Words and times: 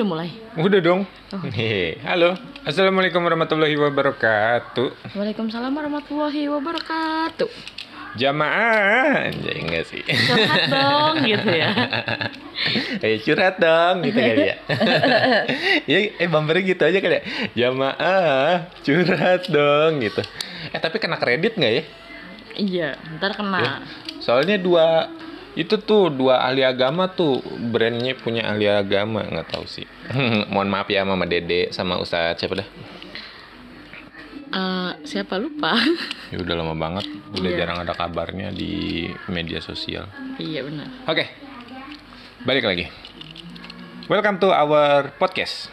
udah 0.00 0.08
mulai. 0.16 0.32
Udah 0.56 0.80
dong. 0.80 1.04
Hehe. 1.52 2.00
Halo. 2.00 2.32
Assalamualaikum 2.64 3.20
warahmatullahi 3.20 3.76
wabarakatuh. 3.76 5.12
Waalaikumsalam 5.12 5.68
warahmatullahi 5.76 6.48
wabarakatuh. 6.48 7.44
Jamaah. 8.16 9.28
Enggak 9.28 9.92
sih. 9.92 10.00
Curhat 10.00 10.72
dong 10.72 11.20
gitu 11.28 11.52
ya. 11.52 11.68
Eh 13.04 13.20
curhat 13.20 13.60
dong 13.60 14.00
gitu 14.08 14.16
kali 14.16 14.48
ya. 14.48 14.56
ya 15.92 15.98
eh 16.16 16.28
bumpernya 16.32 16.64
gitu 16.64 16.82
aja 16.88 16.96
kali 16.96 17.20
ya. 17.20 17.22
Jamaah 17.68 18.72
curhat 18.80 19.52
dong 19.52 20.00
gitu. 20.00 20.24
Eh 20.72 20.80
tapi 20.80 20.96
kena 20.96 21.20
kredit 21.20 21.60
nggak 21.60 21.72
ya? 21.76 21.82
Iya, 22.56 22.88
ntar 23.20 23.36
kena. 23.36 23.60
Ya. 23.60 23.72
Soalnya 24.24 24.56
dua 24.56 25.12
itu 25.52 25.74
tuh 25.76 26.08
dua 26.08 26.42
ahli 26.42 26.62
agama 26.62 27.10
tuh 27.10 27.42
brandnya 27.42 28.14
punya 28.14 28.46
ahli 28.46 28.66
agama 28.66 29.22
nggak 29.22 29.50
tahu 29.50 29.66
sih. 29.66 29.86
Mohon 30.52 30.68
maaf 30.70 30.86
ya 30.86 31.02
Mama 31.02 31.24
Dede 31.24 31.70
sama 31.70 31.98
Ustadz 31.98 32.38
siapa 32.38 32.54
dah? 32.56 32.68
Eh, 34.50 34.90
siapa 35.04 35.38
lupa? 35.38 35.78
Ya 36.30 36.38
udah 36.38 36.54
lama 36.54 36.74
banget, 36.74 37.06
udah 37.32 37.50
Iya. 37.50 37.58
jarang 37.62 37.78
ada 37.82 37.94
kabarnya 37.94 38.50
di 38.50 39.06
media 39.26 39.58
sosial. 39.58 40.10
iya 40.38 40.62
benar. 40.62 40.90
Oke, 41.06 41.26
balik 42.42 42.66
lagi. 42.66 42.86
Welcome 44.06 44.42
to 44.42 44.50
our 44.50 45.14
podcast. 45.16 45.70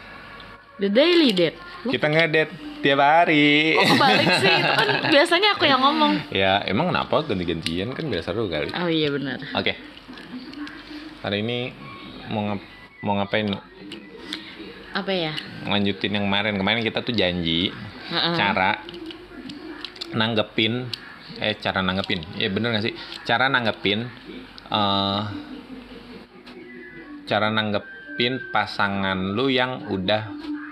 The 0.78 0.86
Daily 0.86 1.34
Date. 1.34 1.58
Kita 1.80 2.06
ngedate 2.06 2.52
tiap 2.78 2.98
hari. 2.98 3.74
kok 3.74 3.94
balik 3.96 4.28
sih? 4.36 4.50
Itu 4.50 4.72
kan 4.72 4.88
biasanya 5.14 5.48
aku 5.54 5.64
yang 5.64 5.78
ngomong. 5.78 6.12
ya 6.30 6.62
emang 6.64 6.90
kenapa 6.90 7.22
ganti-gantian 7.24 7.90
kan 7.90 8.04
biasa 8.04 8.30
seru 8.30 8.46
kali. 8.46 8.70
Oh 8.72 8.86
iya 8.86 9.08
benar. 9.08 9.38
Oke, 9.54 9.78
hari 11.20 11.38
ini 11.40 11.70
mau 12.28 12.42
ngap- 12.48 12.68
mau 13.00 13.14
ngapain? 13.16 13.46
Apa 14.90 15.12
ya? 15.12 15.32
Lanjutin 15.64 16.12
yang 16.12 16.26
kemarin. 16.26 16.54
Kemarin 16.54 16.82
kita 16.82 16.98
tuh 17.00 17.12
janji 17.12 17.70
Heeh. 18.08 18.34
cara 18.34 18.82
nanggepin 20.08 20.88
eh 21.38 21.52
cara 21.54 21.78
nanggepin 21.78 22.24
ya 22.34 22.48
bener 22.48 22.72
gak 22.72 22.82
sih 22.82 22.96
cara 23.22 23.46
nanggepin 23.46 24.08
eh 24.66 25.22
cara 27.28 27.48
nanggepin 27.48 28.40
pasangan 28.48 29.36
lu 29.36 29.52
yang 29.52 29.84
udah 29.86 30.24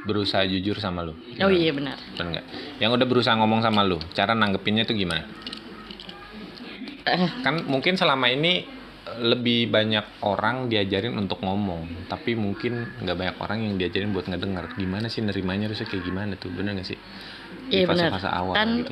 berusaha 0.06 0.46
jujur 0.46 0.78
sama 0.78 1.02
lu. 1.02 1.12
Oh 1.36 1.50
iya 1.50 1.74
benar. 1.74 1.98
bener 2.14 2.38
nggak? 2.38 2.46
Yang 2.78 2.90
udah 2.96 3.06
berusaha 3.06 3.34
ngomong 3.34 3.60
sama 3.60 3.82
lu 3.82 3.98
cara 4.14 4.32
nanggepinnya 4.32 4.86
tuh 4.86 4.94
gimana? 4.94 5.26
Eh, 7.02 7.30
kan 7.42 7.62
mungkin 7.66 7.94
selama 7.94 8.26
ini 8.26 8.66
lebih 9.16 9.70
banyak 9.70 10.02
orang 10.26 10.66
diajarin 10.66 11.14
untuk 11.14 11.38
ngomong 11.38 12.10
tapi 12.10 12.34
mungkin 12.34 12.90
nggak 12.98 13.16
banyak 13.16 13.36
orang 13.38 13.58
yang 13.62 13.74
diajarin 13.76 14.10
buat 14.10 14.26
ngedenger. 14.26 14.74
Gimana 14.74 15.06
sih 15.06 15.22
nerimanya 15.22 15.66
harusnya 15.66 15.86
kayak 15.86 16.02
gimana 16.02 16.34
tuh? 16.34 16.50
Bener 16.50 16.74
gak 16.74 16.86
sih? 16.86 16.98
Iya 17.66 17.86
benar. 17.86 18.10
fase-fase 18.14 18.30
awal 18.30 18.54
Kan 18.54 18.68
gitu. 18.78 18.90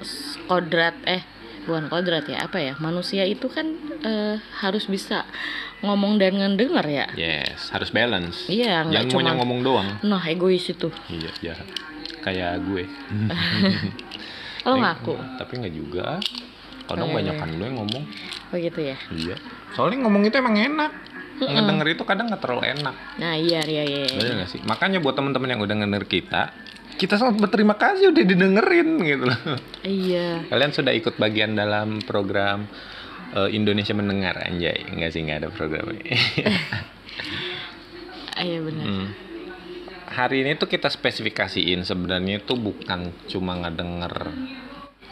s- 0.00 0.36
kodrat 0.44 0.96
eh 1.04 1.24
bukan 1.64 1.88
kodrat 1.88 2.24
ya 2.24 2.44
apa 2.44 2.58
ya 2.58 2.72
manusia 2.76 3.22
itu 3.22 3.46
kan 3.46 3.64
eh, 4.00 4.36
harus 4.58 4.84
bisa 4.84 5.24
ngomong 5.80 6.16
dan 6.16 6.32
ngedenger 6.34 6.86
ya. 6.86 7.06
yes 7.14 7.68
harus 7.68 7.88
balance 7.88 8.46
Iya 8.46 8.84
jangan 8.86 9.08
cuma 9.10 9.32
ngomong 9.34 9.60
doang 9.60 9.88
nah 10.00 10.20
egois 10.22 10.64
itu. 10.64 10.88
iya 11.06 11.30
jahat 11.42 11.68
kayak 12.20 12.60
gue 12.62 12.84
Lo 14.64 14.74
Eh, 14.74 14.80
ngaku. 14.80 15.14
tapi 15.36 15.52
nggak 15.60 15.74
juga 15.74 16.16
kadang 16.84 17.04
Oh, 17.04 17.12
iya, 17.12 17.16
banyak 17.20 17.34
iya. 17.34 17.40
kan 17.40 17.48
lu 17.50 17.62
yang 17.62 17.76
ngomong 17.76 18.04
Oh 18.48 18.56
gitu 18.56 18.80
ya. 18.80 18.96
iya 19.10 19.36
soalnya 19.72 20.04
ngomong 20.04 20.24
itu 20.24 20.36
emang 20.36 20.56
enak 20.56 20.92
ngedenger 21.36 21.86
itu 21.90 22.02
kadang 22.02 22.30
nggak 22.30 22.40
terlalu 22.40 22.70
enak 22.70 22.94
Nah 23.18 23.34
iya 23.34 23.60
iya 23.60 23.82
iya. 23.82 23.98
iya. 24.06 24.16
Bener 24.16 24.32
gak 24.40 24.50
sih? 24.50 24.60
Makanya 24.62 25.02
buat 25.02 25.12
teman-teman 25.12 25.50
yang 25.50 25.60
udah 25.60 25.74
ngedenger 25.74 26.04
kita, 26.06 26.42
kita 26.94 27.18
sangat 27.18 27.42
berterima 27.42 27.74
kasih 27.74 28.14
udah 28.14 28.24
didengerin 28.24 28.90
gitu 29.02 29.24
loh. 29.28 29.40
Iya. 29.82 30.46
Kalian 30.48 30.72
sudah 30.72 30.92
ikut 30.94 31.18
bagian 31.18 31.58
dalam 31.58 32.00
program 32.02 32.66
eh, 33.34 33.50
Indonesia 33.52 33.92
Mendengar 33.92 34.38
anjay. 34.40 34.86
Enggak 34.90 35.10
sih, 35.14 35.20
enggak 35.22 35.46
ada 35.46 35.50
program 35.50 35.90
ini. 35.94 36.12
Iya 38.34 38.66
benar. 38.66 38.86
Hmm. 38.86 39.08
Hari 40.10 40.42
ini 40.46 40.58
tuh 40.58 40.66
kita 40.66 40.90
spesifikasiin 40.90 41.86
sebenarnya 41.86 42.42
itu 42.42 42.54
bukan 42.58 43.14
cuma 43.30 43.58
ngedenger 43.62 44.30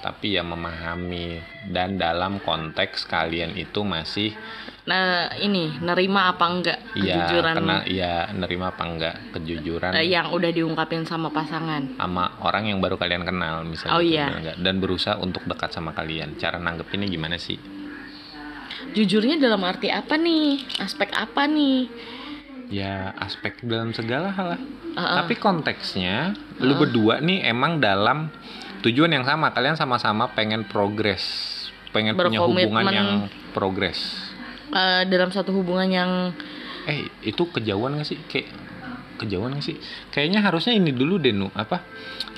tapi 0.03 0.35
ya 0.35 0.43
memahami 0.43 1.39
dan 1.71 1.95
dalam 1.95 2.37
konteks 2.39 3.07
kalian 3.07 3.55
itu 3.55 3.81
masih 3.81 4.35
Nah 4.83 5.31
ini 5.39 5.79
nerima 5.79 6.35
apa 6.35 6.43
enggak 6.43 6.79
ya 6.99 7.23
kejujuran 7.23 7.55
kena 7.55 7.77
ya 7.87 8.27
nerima 8.35 8.75
apa 8.75 8.83
enggak 8.83 9.15
kejujuran 9.31 9.95
eh, 9.95 10.11
yang 10.11 10.35
udah 10.35 10.51
diungkapin 10.51 11.07
sama 11.07 11.31
pasangan. 11.31 11.95
sama 11.95 12.35
orang 12.43 12.67
yang 12.67 12.83
baru 12.83 12.99
kalian 12.99 13.23
kenal 13.23 13.63
misalnya 13.63 13.95
Oh, 13.95 14.03
iya. 14.03 14.27
bener 14.27 14.39
nggak? 14.43 14.59
dan 14.59 14.75
berusaha 14.83 15.15
untuk 15.17 15.47
dekat 15.47 15.71
sama 15.71 15.95
kalian 15.95 16.35
cara 16.35 16.59
nanggepinnya 16.59 17.07
gimana 17.07 17.39
sih 17.39 17.63
Jujurnya 18.93 19.39
dalam 19.39 19.63
arti 19.63 19.89
apa 19.89 20.19
nih? 20.19 20.67
Aspek 20.83 21.15
apa 21.15 21.47
nih? 21.47 21.87
ya 22.73 23.13
aspek 23.21 23.61
dalam 23.61 23.93
segala 23.93 24.33
hal 24.33 24.57
lah 24.57 24.61
Heeh. 24.97 25.17
tapi 25.21 25.35
konteksnya 25.37 26.33
lu 26.57 26.73
berdua 26.75 27.21
nih 27.21 27.45
emang 27.45 27.77
dalam 27.77 28.33
tujuan 28.83 29.11
yang 29.15 29.25
sama 29.25 29.55
kalian 29.55 29.79
sama-sama 29.79 30.31
pengen 30.35 30.67
progres 30.67 31.53
pengen 31.93 32.17
punya 32.17 32.41
hubungan 32.41 32.85
yang 32.89 33.11
progres. 33.53 34.33
Eh, 34.73 35.05
dalam 35.07 35.29
satu 35.29 35.53
hubungan 35.53 35.89
yang 35.93 36.11
eh 36.89 37.07
itu 37.23 37.45
kejauhan 37.53 38.01
gak 38.01 38.09
sih? 38.09 38.19
Kayak 38.27 38.49
kejauhan 39.21 39.61
gak 39.61 39.65
sih? 39.69 39.77
Kayaknya 40.09 40.41
harusnya 40.41 40.73
ini 40.73 40.91
dulu 40.91 41.21
deh 41.21 41.31
nu. 41.31 41.53
Apa? 41.53 41.85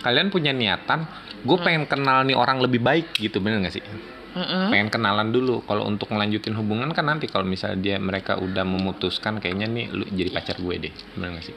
Kalian 0.03 0.29
punya 0.35 0.51
niatan 0.51 1.07
gue 1.45 1.57
pengen 1.63 1.87
kenal 1.87 2.27
nih 2.27 2.35
orang 2.35 2.59
lebih 2.59 2.83
baik 2.83 3.15
gitu 3.15 3.39
bener 3.39 3.63
gak 3.65 3.79
sih? 3.79 3.87
Mm-mm. 4.35 4.75
pengen 4.75 4.91
kenalan 4.91 5.31
dulu. 5.31 5.63
Kalau 5.63 5.87
untuk 5.87 6.11
ngelanjutin 6.11 6.59
hubungan 6.59 6.91
kan 6.91 7.07
nanti 7.07 7.31
kalau 7.31 7.47
misalnya 7.47 7.79
dia 7.79 7.97
mereka 8.03 8.35
udah 8.35 8.67
memutuskan 8.67 9.39
kayaknya 9.39 9.71
nih 9.71 9.87
lu 9.95 10.03
jadi 10.11 10.35
pacar 10.35 10.59
gue 10.59 10.91
deh. 10.91 10.93
Bener 11.15 11.39
gak 11.39 11.47
sih? 11.47 11.57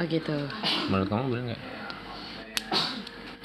Oh 0.00 0.04
gitu. 0.08 0.48
menurut 0.88 1.12
kamu 1.12 1.24
bener 1.28 1.44
nggak 1.52 1.79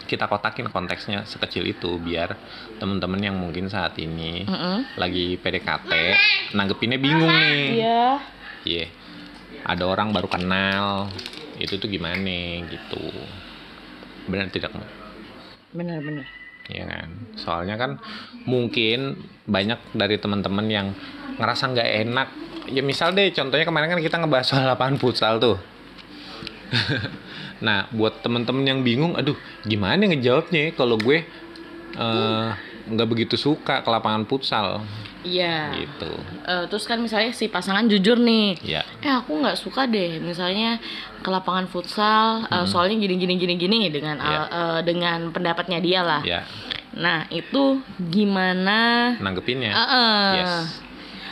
kita 0.05 0.29
kotakin 0.29 0.69
konteksnya 0.69 1.25
sekecil 1.25 1.65
itu 1.65 1.97
biar 1.97 2.37
temen-temen 2.77 3.19
yang 3.19 3.35
mungkin 3.35 3.67
saat 3.67 3.97
ini 3.97 4.45
Mm-mm. 4.45 4.97
lagi 4.97 5.35
PDKT 5.41 5.91
nanggepinnya 6.53 6.97
bingung 7.01 7.29
nih 7.29 7.81
Iya. 7.81 8.03
Iya. 8.65 8.87
Ada 9.65 9.83
orang 9.85 10.13
baru 10.13 10.29
kenal. 10.29 11.09
Itu 11.57 11.81
tuh 11.81 11.89
gimana 11.89 12.61
gitu. 12.69 13.01
Benar 14.29 14.49
tidak? 14.53 14.73
Benar-benar. 15.73 16.25
Iya 16.65 16.83
kan? 16.89 17.09
Soalnya 17.37 17.75
kan 17.77 18.01
mungkin 18.49 19.21
banyak 19.45 19.77
dari 19.93 20.17
teman-teman 20.17 20.65
yang 20.69 20.87
ngerasa 21.37 21.73
nggak 21.73 21.89
enak. 22.05 22.27
Ya 22.73 22.81
misal 22.81 23.13
deh 23.13 23.29
contohnya 23.29 23.65
kemarin 23.65 23.93
kan 23.93 24.01
kita 24.01 24.17
ngebahas 24.17 24.45
soal 24.49 24.65
lapangan 24.73 24.97
futsal 24.97 25.37
tuh. 25.37 25.57
Nah, 27.57 27.87
buat 27.89 28.19
teman-teman 28.19 28.63
yang 28.63 28.79
bingung, 28.81 29.13
aduh, 29.13 29.35
gimana 29.63 30.05
ngejawabnya 30.05 30.59
ya 30.59 30.71
kalau 30.71 30.97
gue 30.97 31.23
eh, 31.93 32.49
nggak 32.85 33.07
begitu 33.07 33.35
suka 33.35 33.79
ke 33.79 33.89
lapangan 33.89 34.23
futsal 34.23 34.83
Iya. 35.21 35.73
gitu. 35.73 36.11
Eh, 36.45 36.63
terus 36.69 36.85
kan 36.85 37.01
misalnya 37.01 37.33
si 37.33 37.49
pasangan 37.49 37.89
jujur 37.89 38.13
nih. 38.15 38.61
Ya. 38.61 38.85
Eh 39.01 39.09
aku 39.09 39.41
nggak 39.41 39.57
suka 39.57 39.85
deh 39.85 40.21
misalnya 40.21 40.77
ke 41.19 41.29
lapangan 41.29 41.65
futsal 41.65 42.45
eh, 42.45 42.65
soalnya 42.69 42.93
gini 42.95 43.17
gini 43.17 43.33
gini 43.35 43.53
gini 43.57 43.77
dengan 43.89 44.21
Iya. 44.21 44.29
al- 44.37 44.49
eh, 44.51 44.79
dengan 44.83 45.33
pendapatnya 45.33 45.81
dia 45.81 46.05
lah. 46.05 46.21
Ya, 46.21 46.45
Nah 46.93 47.25
itu 47.27 47.81
gimana? 47.97 49.13
nanggepinnya. 49.17 49.71
Eh, 49.71 49.81
eh, 49.81 50.29
Yes. 50.37 50.55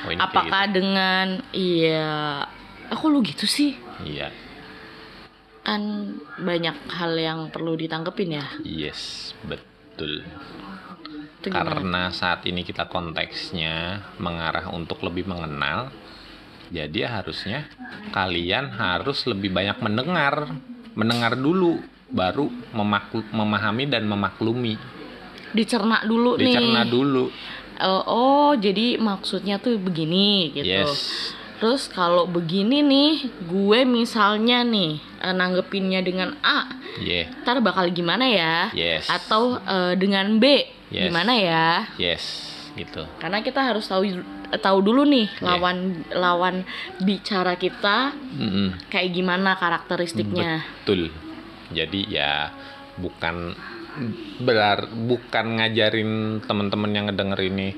Oh, 0.04 0.12
Apakah 0.20 0.68
dengan 0.68 1.40
iya 1.54 2.44
aku 2.90 3.08
lu 3.08 3.22
gitu 3.22 3.46
sih? 3.46 3.78
gitu. 4.02 4.10
Iya. 4.10 4.28
Kan 5.64 5.82
banyak 6.44 6.76
hal 6.92 7.16
yang 7.16 7.40
perlu 7.48 7.80
ditanggepin 7.80 8.36
ya. 8.36 8.46
Yes, 8.62 9.32
betul. 9.48 10.28
Karena 11.44 12.08
saat 12.12 12.48
ini 12.48 12.64
kita 12.64 12.88
konteksnya 12.88 14.00
mengarah 14.20 14.72
untuk 14.72 15.04
lebih 15.04 15.28
mengenal, 15.28 15.92
jadi 16.72 17.08
harusnya 17.20 17.68
kalian 18.16 18.72
harus 18.72 19.28
lebih 19.28 19.52
banyak 19.52 19.76
mendengar, 19.84 20.56
mendengar 20.96 21.36
dulu, 21.36 21.84
baru 22.08 22.48
memaklu- 22.72 23.28
memahami 23.36 23.92
dan 23.92 24.08
memaklumi, 24.08 24.80
Dicerna 25.54 26.02
dulu 26.02 26.34
dicerna 26.40 26.82
nih. 26.82 26.90
dulu. 26.90 27.26
Eh, 27.78 28.04
oh 28.10 28.58
jadi 28.58 28.98
maksudnya 28.98 29.62
tuh 29.62 29.78
begini 29.78 30.50
gitu. 30.50 30.66
Yes, 30.66 31.33
Terus 31.64 31.88
kalau 31.88 32.28
begini 32.28 32.84
nih, 32.84 33.12
gue 33.48 33.88
misalnya 33.88 34.68
nih 34.68 35.00
eh, 35.00 35.32
nanggepinnya 35.32 36.04
dengan 36.04 36.36
A, 36.44 36.68
yeah, 37.00 37.32
ntar 37.48 37.64
bakal 37.64 37.88
gimana 37.88 38.28
ya? 38.28 38.68
yes, 38.76 39.08
Atau 39.08 39.64
eh, 39.64 39.96
dengan 39.96 40.44
B, 40.44 40.68
Yes. 40.92 41.08
gimana 41.08 41.40
ya? 41.40 41.88
yes, 41.96 42.24
gitu. 42.76 43.08
Karena 43.16 43.40
kita 43.40 43.64
harus 43.64 43.88
tahu 43.88 44.04
tahu 44.60 44.78
dulu 44.84 45.08
nih 45.08 45.32
Iya. 45.40 45.56
lawan 45.56 45.78
lawan 46.12 46.56
bicara 47.00 47.56
kita 47.56 48.12
Mm-mm. 48.12 48.92
kayak 48.92 49.16
gimana 49.16 49.56
karakteristiknya. 49.56 50.68
Betul. 50.84 51.16
Jadi 51.72 52.12
ya 52.12 52.52
bukan 53.00 53.56
berar 54.44 54.92
bukan 54.92 55.64
ngajarin 55.64 56.44
teman-teman 56.44 56.92
yang 56.92 57.06
ngedenger 57.08 57.40
ini 57.40 57.72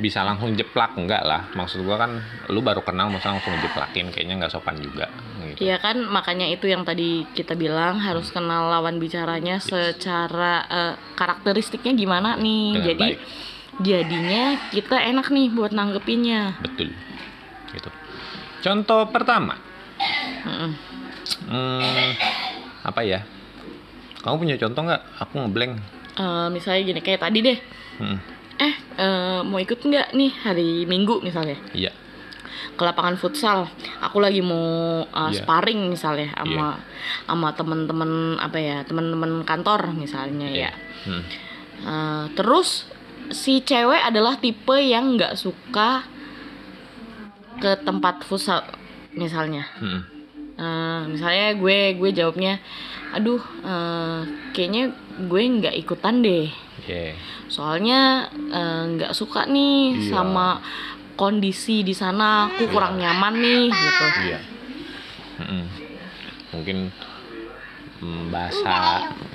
bisa 0.00 0.24
langsung 0.24 0.56
jeplak 0.56 0.96
enggak 0.96 1.20
lah. 1.22 1.46
Maksud 1.52 1.84
gua 1.84 2.00
kan 2.00 2.18
lu 2.48 2.64
baru 2.64 2.80
kenal 2.80 3.12
masa 3.12 3.36
langsung 3.36 3.52
jeplakin 3.60 4.08
kayaknya 4.08 4.40
nggak 4.40 4.52
sopan 4.52 4.80
juga 4.80 5.06
gitu. 5.52 5.68
Iya 5.68 5.76
kan 5.76 6.00
makanya 6.08 6.48
itu 6.48 6.66
yang 6.66 6.82
tadi 6.88 7.28
kita 7.36 7.52
bilang 7.54 8.00
harus 8.00 8.32
kenal 8.32 8.72
lawan 8.72 8.96
bicaranya 8.96 9.60
secara 9.60 10.64
eh, 10.66 10.94
karakteristiknya 11.14 11.92
gimana 11.92 12.40
nih. 12.40 12.64
Dengan 12.74 12.86
Jadi 12.88 13.04
baik. 13.04 13.18
jadinya 13.84 14.44
kita 14.72 14.96
enak 14.96 15.26
nih 15.28 15.46
buat 15.52 15.72
nanggepinnya. 15.76 16.58
Betul. 16.64 16.90
Gitu. 17.70 17.90
Contoh 18.60 19.08
pertama, 19.08 19.56
Mm-mm. 20.44 20.70
hmm, 21.48 22.10
apa 22.84 23.00
ya? 23.06 23.24
Kamu 24.20 24.36
punya 24.36 24.60
contoh 24.60 24.84
nggak? 24.84 25.02
Aku 25.24 25.40
ngeblank. 25.40 25.80
Eh, 26.20 26.46
misalnya 26.52 26.80
gini 26.92 27.00
kayak 27.00 27.24
tadi 27.24 27.38
deh. 27.40 27.58
Hmm, 27.96 28.18
Eh 28.60 28.74
eh, 29.00 29.40
mau 29.40 29.56
ikut 29.56 29.80
nggak 29.80 30.12
nih 30.12 30.32
hari 30.44 30.84
Minggu 30.84 31.24
misalnya 31.24 31.56
Iya. 31.72 31.90
ke 32.76 32.82
lapangan 32.84 33.16
futsal. 33.16 33.68
Aku 34.04 34.20
lagi 34.20 34.44
mau 34.44 35.00
eh, 35.04 35.30
Iya. 35.32 35.42
sparring 35.42 35.88
misalnya 35.88 36.28
sama 36.36 36.76
sama 37.24 37.48
teman-teman 37.56 38.36
apa 38.36 38.60
ya 38.60 38.76
teman-teman 38.84 39.42
kantor 39.44 39.96
misalnya 39.96 40.48
ya. 40.48 40.70
Hmm. 41.08 41.24
Eh, 41.80 42.24
terus 42.36 42.84
si 43.32 43.64
cewek 43.64 44.02
adalah 44.04 44.36
tipe 44.36 44.76
yang 44.76 45.16
nggak 45.16 45.38
suka 45.38 46.04
ke 47.60 47.72
tempat 47.80 48.24
futsal 48.24 48.64
misalnya. 49.16 49.64
Hmm. 49.80 50.04
Eh, 50.60 51.00
misalnya 51.08 51.56
gue 51.56 51.96
gue 51.96 52.10
jawabnya, 52.12 52.60
aduh 53.16 53.40
eh, 53.64 54.20
kayaknya 54.52 54.92
gue 55.24 55.42
nggak 55.60 55.76
ikutan 55.80 56.20
deh. 56.20 56.52
Oke. 56.80 57.14
Soalnya 57.46 58.24
eh, 58.32 58.82
nggak 58.90 59.12
suka 59.12 59.44
nih 59.44 60.00
Iya. 60.00 60.10
sama 60.10 60.58
kondisi 61.14 61.80
di 61.80 61.92
sana, 61.92 62.48
aku 62.48 62.64
kurang 62.66 62.96
nyaman 62.96 63.36
nih 63.36 63.64
gitu. 63.68 64.04
Iya. 64.24 64.40
Mm-mm. 65.38 65.64
Mungkin 66.50 66.76
mm, 68.00 68.22
bahasa 68.28 68.74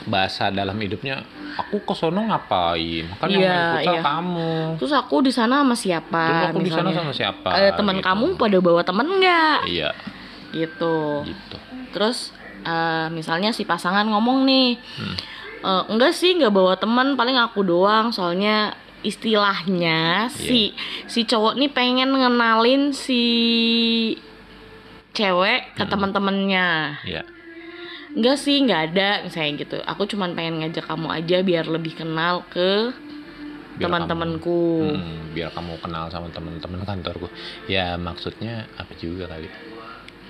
bahasa 0.04 0.44
dalam 0.50 0.74
hidupnya 0.76 1.22
aku 1.56 1.80
ke 1.82 1.94
sono 1.94 2.26
ngapain? 2.26 3.06
Kan 3.16 3.30
yang 3.30 3.40
Iya, 3.40 3.54
main 3.54 3.70
futsal 3.72 3.94
iya. 3.94 4.02
kamu. 4.04 4.54
Terus 4.76 4.94
aku 4.94 5.16
di 5.22 5.32
sana 5.32 5.62
sama 5.62 5.76
siapa? 5.76 6.24
Terus 6.26 6.46
aku 6.50 6.60
di 6.60 6.72
sana 6.74 6.90
sama 6.92 7.12
siapa? 7.12 7.50
Eh, 7.56 7.72
teman 7.72 7.98
gitu. 7.98 8.06
kamu 8.06 8.26
pada 8.36 8.58
bawa 8.60 8.82
temen 8.82 9.08
nggak? 9.08 9.58
Iya, 9.66 9.90
Gitu. 10.52 10.98
gitu. 11.24 11.58
Terus 11.92 12.34
eh, 12.62 13.08
misalnya 13.10 13.54
si 13.54 13.62
pasangan 13.62 14.04
ngomong 14.04 14.42
nih, 14.44 14.82
Hmm. 14.98 15.16
"Eh, 15.66 15.84
enggak 15.90 16.14
sih 16.14 16.38
nggak 16.38 16.54
bawa 16.54 16.78
teman, 16.78 17.18
paling 17.18 17.36
aku 17.36 17.66
doang. 17.66 18.14
Soalnya 18.14 18.78
istilahnya 19.02 20.30
si 20.30 20.74
si 21.06 21.26
cowok 21.26 21.58
nih 21.58 21.70
pengen 21.70 22.10
ngenalin 22.10 22.90
si 22.90 23.24
cewek 25.12 25.74
ke 25.74 25.84
Hmm. 25.86 25.92
teman-temannya. 25.92 26.68
Iya. 27.02 27.24
Enggak 28.16 28.38
sih, 28.40 28.64
nggak 28.64 28.82
ada 28.94 29.10
misalnya 29.24 29.52
gitu. 29.60 29.78
Aku 29.84 30.08
cuman 30.08 30.34
pengen 30.34 30.64
ngajak 30.64 30.86
kamu 30.86 31.08
aja 31.12 31.38
biar 31.42 31.66
lebih 31.68 31.98
kenal 31.98 32.48
ke 32.48 32.96
teman-temanku. 33.76 34.96
Hmm, 34.96 35.36
biar 35.36 35.52
kamu 35.52 35.84
kenal 35.84 36.08
sama 36.08 36.32
teman-teman 36.32 36.80
kantorku. 36.88 37.28
Ya 37.68 38.00
maksudnya 38.00 38.72
apa 38.80 38.96
juga 38.96 39.28
kali? 39.28 39.52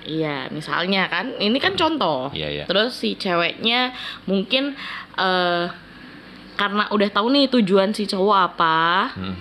Iya, 0.06 0.46
misalnya 0.48 1.10
kan, 1.10 1.34
ini 1.36 1.58
kan 1.58 1.74
contoh. 1.74 2.30
Iya, 2.30 2.48
iya. 2.48 2.64
Terus 2.64 2.94
si 2.94 3.14
ceweknya 3.14 3.90
mungkin 4.24 4.78
eh 5.14 5.66
karena 6.54 6.88
udah 6.88 7.10
tahu 7.10 7.28
nih 7.28 7.52
tujuan 7.52 7.90
si 7.90 8.06
cowok 8.06 8.38
apa, 8.48 9.10
Hmm. 9.12 9.36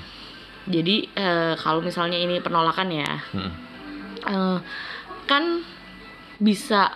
jadi 0.66 1.06
eh, 1.14 1.54
kalau 1.56 1.80
misalnya 1.80 2.18
ini 2.18 2.42
penolakan 2.42 2.90
ya, 2.92 3.14
Hmm. 3.32 3.52
eh, 4.26 4.58
kan 5.24 5.64
bisa 6.36 6.92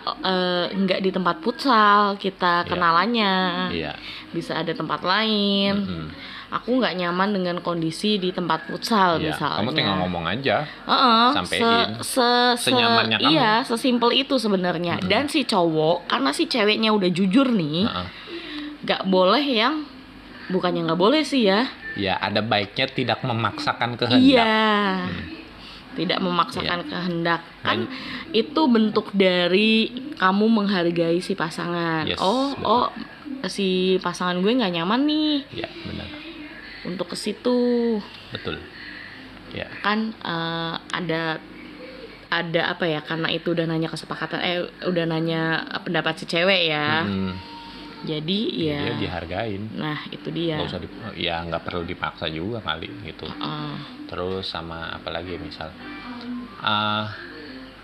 nggak 0.70 1.00
di 1.00 1.08
tempat 1.08 1.40
futsal 1.40 2.12
kita 2.16 2.60
Iya. 2.60 2.68
kenalannya, 2.68 3.34
Iya. 3.72 3.92
bisa 4.30 4.52
ada 4.52 4.68
tempat 4.70 5.00
lain. 5.00 5.74
Mm-mm. 5.80 6.06
Aku 6.50 6.76
nggak 6.76 6.98
nyaman 6.98 7.30
dengan 7.30 7.56
kondisi 7.58 8.18
di 8.18 8.30
tempat 8.30 8.66
futsal 8.66 9.16
Iya. 9.16 9.30
misalnya. 9.30 9.62
Kamu 9.62 9.70
tinggal 9.70 9.96
ngomong 10.02 10.24
aja. 10.26 10.56
Heeh, 10.66 11.26
Sampein. 11.30 11.62
se, 11.62 11.70
se, 12.02 12.28
se- 12.58 12.58
Senyamannya 12.66 13.18
kamu. 13.18 13.30
Iya, 13.30 13.52
sesimpel 13.62 14.10
itu 14.16 14.34
sebenarnya. 14.34 14.98
Dan 15.00 15.26
si 15.26 15.42
cowok, 15.42 16.06
karena 16.06 16.30
si 16.30 16.44
ceweknya 16.44 16.90
udah 16.90 17.06
jujur 17.06 17.46
nih, 17.48 17.86
Heeh. 17.86 18.06
nggak 18.82 19.02
boleh 19.06 19.44
yang 19.44 19.86
bukannya 20.48 20.82
nggak 20.84 20.98
boleh 20.98 21.22
sih 21.22 21.46
ya. 21.46 21.70
Ya 21.94 22.18
ada 22.18 22.38
baiknya 22.40 22.86
tidak 22.88 23.22
memaksakan 23.22 23.94
kehendak. 23.94 24.18
Iya. 24.20 25.06
Tidak 25.92 26.18
memaksakan 26.18 26.80
kehendak. 26.84 27.42
Kan 27.60 27.86
itu 28.30 28.60
bentuk 28.66 29.10
dari 29.10 29.86
kamu 30.16 30.46
menghargai 30.46 31.18
si 31.18 31.34
pasangan. 31.34 32.06
Yes, 32.06 32.18
oh, 32.18 32.54
betul. 32.54 32.66
oh 32.66 32.86
si 33.46 33.68
pasangan 33.98 34.36
gue 34.36 34.52
nggak 34.52 34.70
nyaman 34.72 35.00
nih 35.02 35.32
Ya 35.56 35.68
benar. 35.82 36.08
Untuk 36.82 37.06
ke 37.06 37.16
situ. 37.16 37.98
Betul. 38.30 38.58
Ya. 39.50 39.66
kan 39.82 40.14
eh, 40.14 40.74
ada 40.94 41.42
ada 42.30 42.62
apa 42.70 42.86
ya 42.86 43.02
karena 43.02 43.26
itu 43.28 43.50
udah 43.50 43.66
nanya 43.66 43.90
kesepakatan 43.90 44.38
eh 44.38 44.58
udah 44.86 45.04
nanya 45.04 45.42
pendapat 45.82 46.14
si 46.14 46.30
cewek 46.30 46.70
ya 46.70 47.02
Mm-mm. 47.02 47.34
jadi 48.00 48.40
ya 48.54 48.80
Dia 48.86 48.94
dihargain. 49.02 49.66
nah 49.74 49.98
itu 50.06 50.30
dia 50.30 50.54
nggak 50.54 50.70
usah 50.70 50.78
dip- 50.78 51.18
ya 51.18 51.42
nggak 51.42 51.66
perlu 51.66 51.82
dipaksa 51.82 52.30
juga 52.30 52.62
kali 52.62 52.86
gitu 53.02 53.26
Eh, 53.26 53.74
terus 54.06 54.46
sama 54.46 54.86
apa 54.94 55.10
lagi 55.10 55.34
misal 55.34 55.74
ah, 56.62 57.10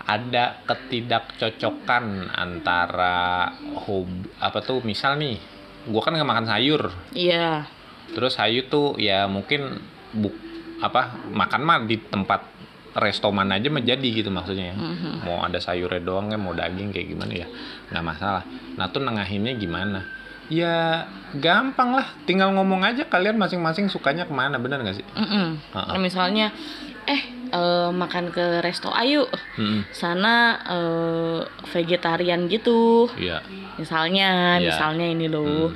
ada 0.07 0.63
ketidakcocokan 0.63 2.31
antara 2.31 3.51
hobi 3.83 4.23
apa 4.39 4.63
tuh 4.63 4.79
misal 4.79 5.19
nih 5.19 5.35
gua 5.83 5.99
kan 5.99 6.15
nggak 6.15 6.23
makan 6.25 6.47
sayur 6.47 6.95
iya 7.11 7.67
terus 8.11 8.35
sayur 8.35 8.67
tuh 8.67 8.95
ya 8.95 9.25
mungkin 9.25 9.79
buk 10.13 10.33
apa 10.77 11.15
makan 11.31 11.61
mah 11.61 11.79
di 11.83 11.97
tempat 11.97 12.53
resto 12.93 13.29
mana 13.29 13.57
aja 13.57 13.69
menjadi 13.69 14.07
gitu 14.09 14.29
maksudnya. 14.29 14.73
Ya. 14.73 14.75
Mhm. 14.75 15.21
mau 15.21 15.41
ada 15.41 15.57
sayurnya 15.57 16.01
doang 16.01 16.29
ya 16.29 16.37
mau 16.37 16.49
daging 16.51 16.89
kayak 16.89 17.07
gimana 17.07 17.33
ya 17.35 17.47
nggak 17.89 18.05
masalah. 18.05 18.43
Nah 18.73 18.89
tuh 18.89 19.01
nengahinnya 19.01 19.53
gimana? 19.53 20.01
Ya 20.47 21.05
gampang 21.35 21.91
lah. 21.93 22.07
Tinggal 22.23 22.55
ngomong 22.55 22.81
aja 22.81 23.03
kalian 23.03 23.35
masing-masing 23.35 23.91
sukanya 23.91 24.23
ke 24.23 24.31
mana 24.31 24.55
bener 24.55 24.79
gak 24.79 24.95
sih? 24.95 25.07
Mm-mm. 25.11 25.59
Nah, 25.75 25.99
misalnya 25.99 26.55
eh 27.03 27.21
eh, 27.51 27.89
makan 27.91 28.31
ke 28.31 28.63
resto 28.63 28.87
ayo 28.89 29.27
Hmm, 29.59 29.83
sana 29.91 30.35
eh, 30.63 31.39
vegetarian 31.67 32.47
gitu. 32.47 33.11
Iya. 33.19 33.43
Misalnya 33.75 34.55
Iya. 34.57 34.71
misalnya 34.71 35.05
ini 35.05 35.27
loh 35.27 35.75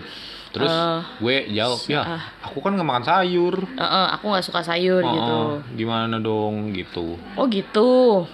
terus 0.52 0.68
Eh, 0.68 1.00
gue 1.24 1.36
jawab 1.56 1.80
ya 1.88 2.02
ah. 2.04 2.24
aku 2.44 2.60
kan 2.60 2.76
nggak 2.76 2.84
makan 2.86 3.06
sayur 3.08 3.56
Eh, 3.72 3.84
eh, 3.84 4.08
aku 4.12 4.24
nggak 4.28 4.44
suka 4.44 4.62
sayur 4.62 5.00
Oh, 5.00 5.12
gitu 5.12 5.36
gimana 5.80 6.20
dong 6.20 6.76
gitu 6.76 7.16
Oh 7.36 7.48
gitu. 7.48 8.28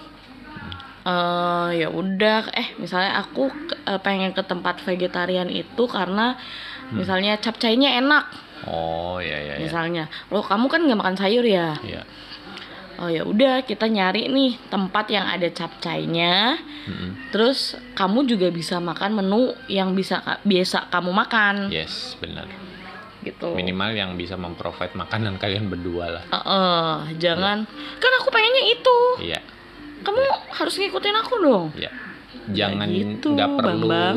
Eh 1.02 1.68
ya 1.78 1.88
udah 1.88 2.52
eh 2.52 2.76
misalnya 2.76 3.22
aku 3.22 3.48
eh, 3.86 4.00
pengen 4.02 4.36
ke 4.36 4.42
tempat 4.42 4.82
vegetarian 4.82 5.48
itu 5.48 5.86
karena 5.86 6.36
misalnya 6.90 7.36
capcaynya 7.36 7.96
enak 7.96 8.28
oh 8.66 9.16
ya 9.20 9.38
ya 9.38 9.54
ya 9.56 9.64
misalnya. 9.64 10.04
Loh 10.28 10.42
kamu 10.42 10.66
kan 10.68 10.80
nggak 10.84 10.98
makan 10.98 11.16
sayur 11.16 11.46
ya? 11.46 11.78
Iya. 11.80 12.02
Oh 12.98 13.06
ya 13.06 13.22
udah 13.22 13.62
kita 13.62 13.86
nyari 13.86 14.26
nih 14.26 14.58
tempat 14.66 15.06
yang 15.06 15.24
ada 15.24 15.46
capcaynya. 15.48 16.58
Mm-mm. 16.84 17.30
Terus 17.30 17.58
kamu 17.92 18.26
juga 18.26 18.48
bisa 18.48 18.78
makan 18.78 19.14
menu 19.14 19.40
yang 19.66 19.92
bisa 19.92 20.18
biasa 20.40 20.88
kamu 20.88 21.10
makan 21.12 21.68
yes 21.68 22.16
benar 22.16 22.48
gitu. 23.20 23.50
minimal 23.52 23.90
yang 23.92 24.14
bisa 24.14 24.34
memprovide 24.34 24.94
makanan 24.94 25.36
kalian 25.42 25.66
berdua 25.66 26.06
lah 26.10 26.24
Eh, 26.24 26.38
eh, 26.38 26.92
jangan 27.18 27.66
kan 27.96 28.12
aku 28.16 28.28
pengennya 28.28 28.64
itu. 28.72 28.98
iya 29.22 29.40
Kamu 29.98 30.18
harus 30.52 30.74
ngikutin 30.74 31.16
aku 31.18 31.34
dong. 31.38 31.66
ya 31.74 31.90
jangan 32.48 32.88
gitu, 32.88 33.34
nggak 33.34 33.50
perlu 33.54 33.84
Bambang. 33.84 34.16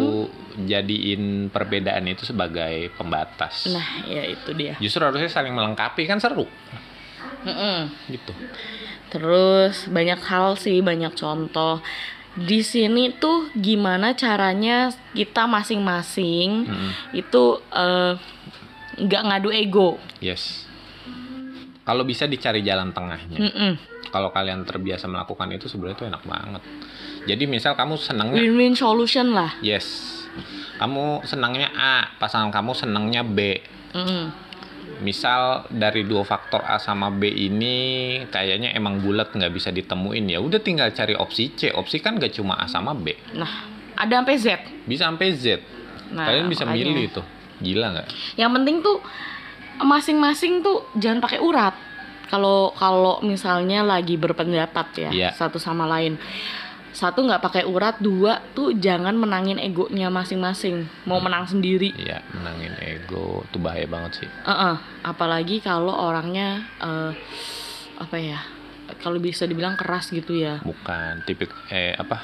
jadiin 0.62 1.24
perbedaan 1.48 2.08
itu 2.08 2.24
sebagai 2.24 2.94
pembatas 2.94 3.68
Nah 3.68 4.06
ya 4.06 4.24
itu 4.24 4.54
dia. 4.54 4.78
justru 4.78 5.02
harusnya 5.02 5.28
saling 5.28 5.52
melengkapi 5.52 6.06
kan 6.06 6.18
seru 6.18 6.48
Mm-mm. 7.46 7.80
gitu 8.10 8.34
Terus 9.12 9.92
banyak 9.92 10.24
hal 10.24 10.56
sih, 10.56 10.80
banyak 10.80 11.12
contoh. 11.14 11.84
Di 12.32 12.64
sini 12.64 13.12
tuh 13.12 13.52
gimana 13.52 14.16
caranya 14.16 14.88
kita 15.12 15.52
masing-masing 15.52 16.64
Mm-mm. 16.64 16.92
itu 17.12 17.44
eh, 17.76 18.16
nggak 18.98 19.24
ngadu 19.28 19.50
ego. 19.52 20.00
yes 20.20 20.64
kalau 21.82 22.06
bisa 22.06 22.30
dicari 22.30 22.62
jalan 22.62 22.94
tengahnya 22.94 23.36
Mm-mm. 23.42 23.74
kalau 24.14 24.30
kalian 24.30 24.64
terbiasa 24.64 25.10
melakukan 25.10 25.50
itu 25.50 25.66
sebenarnya 25.66 25.98
itu 25.98 26.06
enak 26.08 26.24
banget 26.24 26.64
jadi 27.26 27.44
misal 27.50 27.74
kamu 27.74 27.98
senangnya 27.98 28.38
win-win 28.38 28.78
solution 28.78 29.34
lah 29.34 29.50
yes 29.60 30.22
kamu 30.78 31.26
senangnya 31.26 31.74
A 31.74 32.06
pasangan 32.16 32.54
kamu 32.54 32.72
senangnya 32.78 33.26
B 33.26 33.60
Mm-mm. 33.98 34.24
Misal 35.00 35.66
dari 35.68 36.04
dua 36.04 36.22
faktor 36.22 36.62
A 36.62 36.78
sama 36.78 37.10
B 37.10 37.26
ini 37.26 37.76
kayaknya 38.28 38.72
emang 38.72 39.00
bulat 39.00 39.32
nggak 39.32 39.50
bisa 39.50 39.70
ditemuin. 39.70 40.26
Ya 40.28 40.38
udah 40.38 40.60
tinggal 40.60 40.92
cari 40.92 41.14
opsi 41.14 41.54
C. 41.54 41.72
Opsi 41.72 41.98
kan 41.98 42.16
gak 42.16 42.34
cuma 42.34 42.56
A 42.56 42.66
sama 42.66 42.94
B. 42.94 43.14
Nah 43.34 43.70
ada 43.96 44.22
sampai 44.22 44.36
Z. 44.38 44.48
Bisa 44.86 45.10
sampai 45.10 45.34
Z. 45.34 45.46
Nah, 46.12 46.28
kalian 46.28 46.48
bisa 46.48 46.64
makanya. 46.68 46.86
milih 46.86 47.06
tuh. 47.12 47.26
Gila 47.62 47.88
nggak? 47.94 48.08
Yang 48.36 48.52
penting 48.58 48.76
tuh 48.82 48.98
masing-masing 49.80 50.62
tuh 50.62 50.86
jangan 50.98 51.22
pakai 51.22 51.40
urat. 51.40 51.74
Kalau 52.28 52.72
kalau 52.74 53.20
misalnya 53.22 53.84
lagi 53.84 54.16
berpendapat 54.16 54.88
ya 54.96 55.10
Iya. 55.12 55.30
satu 55.36 55.60
sama 55.60 55.84
lain 55.84 56.16
satu 57.02 57.26
nggak 57.26 57.42
pakai 57.42 57.64
urat 57.66 57.98
dua 57.98 58.46
tuh 58.54 58.78
jangan 58.78 59.18
menangin 59.18 59.58
egonya 59.58 60.08
masing-masing 60.08 60.86
mau 61.04 61.18
menang 61.18 61.50
sendiri 61.50 61.90
Iya 61.92 62.22
menangin 62.32 62.78
ego 62.80 63.42
tuh 63.50 63.58
bahaya 63.58 63.90
banget 63.90 64.22
sih 64.22 64.30
Eh-eh. 64.46 64.76
apalagi 65.02 65.58
kalau 65.60 65.90
orangnya 65.90 66.62
eh, 66.78 67.12
apa 67.98 68.16
ya 68.16 68.38
kalau 69.02 69.18
bisa 69.18 69.44
dibilang 69.44 69.74
keras 69.74 70.14
gitu 70.14 70.38
ya 70.38 70.62
bukan 70.62 71.26
tipik 71.26 71.50
eh 71.68 71.98
apa 71.98 72.22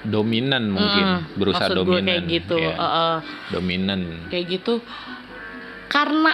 dominan 0.00 0.70
mungkin 0.70 1.26
Mm-mm. 1.26 1.34
berusaha 1.34 1.66
Maksud 1.66 1.76
gue 1.76 1.84
dominan 1.90 2.06
kayak 2.06 2.24
gitu 2.30 2.56
Iya, 2.56 2.74
Eh-eh. 2.78 3.16
dominan 3.50 4.00
kayak 4.30 4.46
gitu 4.48 4.74
karena 5.86 6.32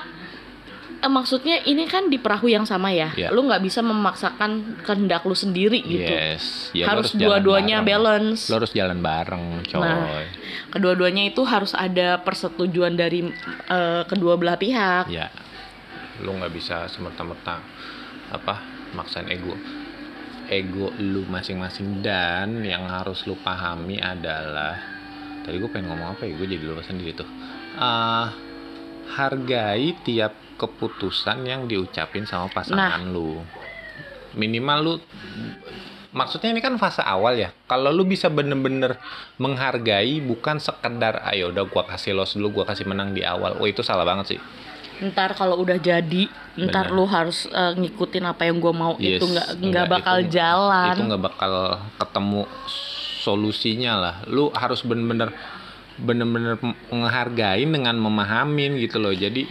eh, 1.06 1.12
maksudnya 1.12 1.56
ini 1.62 1.86
kan 1.86 2.10
di 2.10 2.18
perahu 2.18 2.50
yang 2.50 2.66
sama 2.66 2.90
ya? 2.90 3.14
Iya. 3.14 3.30
lu 3.30 3.46
nggak 3.46 3.62
bisa 3.62 3.80
memaksakan 3.80 4.82
kehendak 4.82 5.22
lu 5.22 5.38
sendiri 5.38 5.78
gitu. 5.86 6.10
Yes. 6.10 6.74
Ya, 6.74 6.90
harus 6.90 7.14
jalan 7.14 7.22
dua-duanya 7.22 7.86
balance. 7.86 8.50
Lo 8.50 8.58
harus 8.58 8.74
jalan 8.74 8.98
bareng 8.98 9.62
coy. 9.70 9.80
Nah. 9.80 10.26
kedua-duanya 10.74 11.30
itu 11.30 11.46
harus 11.46 11.72
ada 11.72 12.20
persetujuan 12.20 12.98
dari 12.98 13.30
eh, 13.70 14.02
kedua 14.10 14.34
belah 14.34 14.58
pihak. 14.58 15.06
Ya. 15.08 15.30
Lu 16.20 16.34
nggak 16.34 16.52
bisa 16.52 16.90
semerta-merta 16.90 17.62
apa 18.34 18.54
maksain 18.92 19.30
ego. 19.30 19.54
Ego 20.46 20.94
lu 21.02 21.26
masing-masing 21.26 22.02
dan 22.02 22.62
yang 22.62 22.86
harus 22.86 23.26
lu 23.26 23.34
pahami 23.42 23.98
adalah 23.98 24.78
tadi 25.42 25.58
gue 25.58 25.70
pengen 25.70 25.90
ngomong 25.94 26.18
apa 26.18 26.26
ya? 26.26 26.34
Gue 26.34 26.46
jadi 26.50 26.62
lupa 26.62 26.82
sendiri 26.86 27.14
tuh. 27.14 27.28
Ah, 27.76 28.30
hargai 29.14 29.94
tiap 30.02 30.45
keputusan 30.56 31.44
yang 31.44 31.68
diucapin 31.68 32.24
sama 32.24 32.48
pasangan 32.48 33.04
lu. 33.06 33.40
Minimal 34.36 34.78
lu 34.80 34.94
maksudnya 36.16 36.52
ini 36.56 36.64
kan 36.64 36.80
fase 36.80 37.04
awal 37.04 37.36
ya. 37.36 37.52
Kalau 37.68 37.92
lu 37.92 38.08
bisa 38.08 38.32
bener-bener 38.32 38.96
menghargai 39.36 40.20
bukan 40.24 40.56
sekedar 40.56 41.20
ayo 41.28 41.52
udah 41.52 41.64
gua 41.68 41.84
kasih 41.84 42.16
los 42.16 42.32
dulu 42.32 42.60
gua 42.60 42.64
kasih 42.72 42.88
menang 42.88 43.12
di 43.12 43.20
awal. 43.20 43.60
Oh 43.60 43.68
itu 43.68 43.84
salah 43.84 44.08
banget 44.08 44.36
sih. 44.36 44.40
Ntar 44.96 45.36
kalau 45.36 45.60
udah 45.60 45.76
jadi 45.76 46.24
ntar 46.56 46.88
lu 46.88 47.04
harus 47.04 47.44
eh, 47.52 47.76
ngikutin 47.76 48.24
apa 48.24 48.48
yang 48.48 48.56
gua 48.64 48.72
mau. 48.72 48.92
Yes, 48.96 49.20
itu 49.20 49.28
nggak 49.28 49.48
nggak 49.60 49.86
bakal 49.92 50.16
itu- 50.24 50.32
jalan. 50.40 50.94
itu 50.96 51.02
nggak 51.04 51.22
bakal 51.22 51.52
ketemu 52.00 52.42
solusinya 53.20 53.92
lah. 54.00 54.14
Lu 54.24 54.48
harus 54.56 54.80
bener-bener 54.80 55.36
bener-bener 55.96 56.60
menghargai 56.92 57.64
dengan 57.64 57.96
memahamin 57.96 58.80
gitu 58.80 58.96
loh. 59.00 59.12
Jadi 59.12 59.48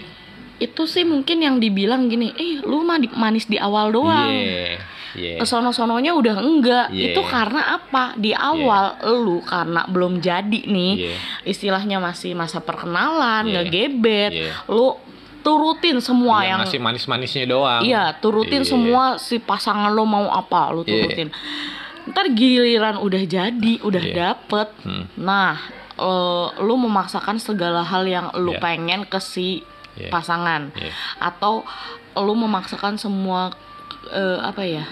itu 0.57 0.87
sih 0.87 1.03
mungkin 1.03 1.43
yang 1.43 1.59
dibilang 1.59 2.07
gini 2.07 2.31
eh 2.31 2.63
lu 2.63 2.81
mah 2.81 2.95
manis 3.13 3.45
di 3.45 3.59
awal 3.59 3.91
doang 3.91 4.31
yeah, 4.31 4.79
yeah. 5.13 5.37
kesono-sononya 5.39 6.15
udah 6.15 6.35
enggak 6.39 6.87
Yeah. 6.89 7.11
itu 7.11 7.21
karena 7.21 7.75
apa 7.75 8.15
di 8.15 8.31
awal 8.31 8.95
lu 9.19 9.43
karena 9.43 9.83
belum 9.85 10.19
jadi 10.19 10.61
nih 10.63 10.93
Yeah. 10.95 11.17
istilahnya 11.43 11.99
masih 11.99 12.33
masa 12.33 12.63
perkenalan 12.63 13.51
Yeah. 13.51 13.67
ngegebet 13.67 14.31
Yeah. 14.31 14.53
lu 14.71 14.95
turutin 15.43 16.01
semua 16.01 16.41
yang 16.41 16.57
yang 16.57 16.59
masih 16.65 16.81
manis-manisnya 16.81 17.45
doang 17.45 17.81
iya 17.83 18.15
turutin 18.17 18.65
Iya. 18.65 18.71
semua 18.71 19.03
si 19.21 19.37
pasangan 19.37 19.93
lo 19.93 20.01
mau 20.01 20.31
apa 20.31 20.73
lu 20.73 20.81
Iya. 20.81 21.05
turutin 21.05 21.29
ntar 22.05 22.25
giliran 22.31 22.97
udah 22.97 23.21
jadi 23.21 23.73
udah 23.83 24.03
Iya. 24.03 24.13
dapet 24.15 24.67
Hmm, 24.81 25.05
nah 25.19 25.59
eh, 25.95 26.47
lu 26.59 26.75
memaksakan 26.75 27.37
segala 27.37 27.85
hal 27.85 28.03
yang 28.03 28.33
lu 28.41 28.57
Iya. 28.57 28.61
pengen 28.61 29.01
ke 29.05 29.21
si 29.21 29.61
Iya. 29.95 30.11
pasangan. 30.11 30.75
Iya. 30.75 30.91
atau 31.19 31.63
lu 32.15 32.33
memaksakan 32.35 32.95
semua 32.95 33.51
eh, 34.11 34.39
apa 34.39 34.63
ya 34.63 34.83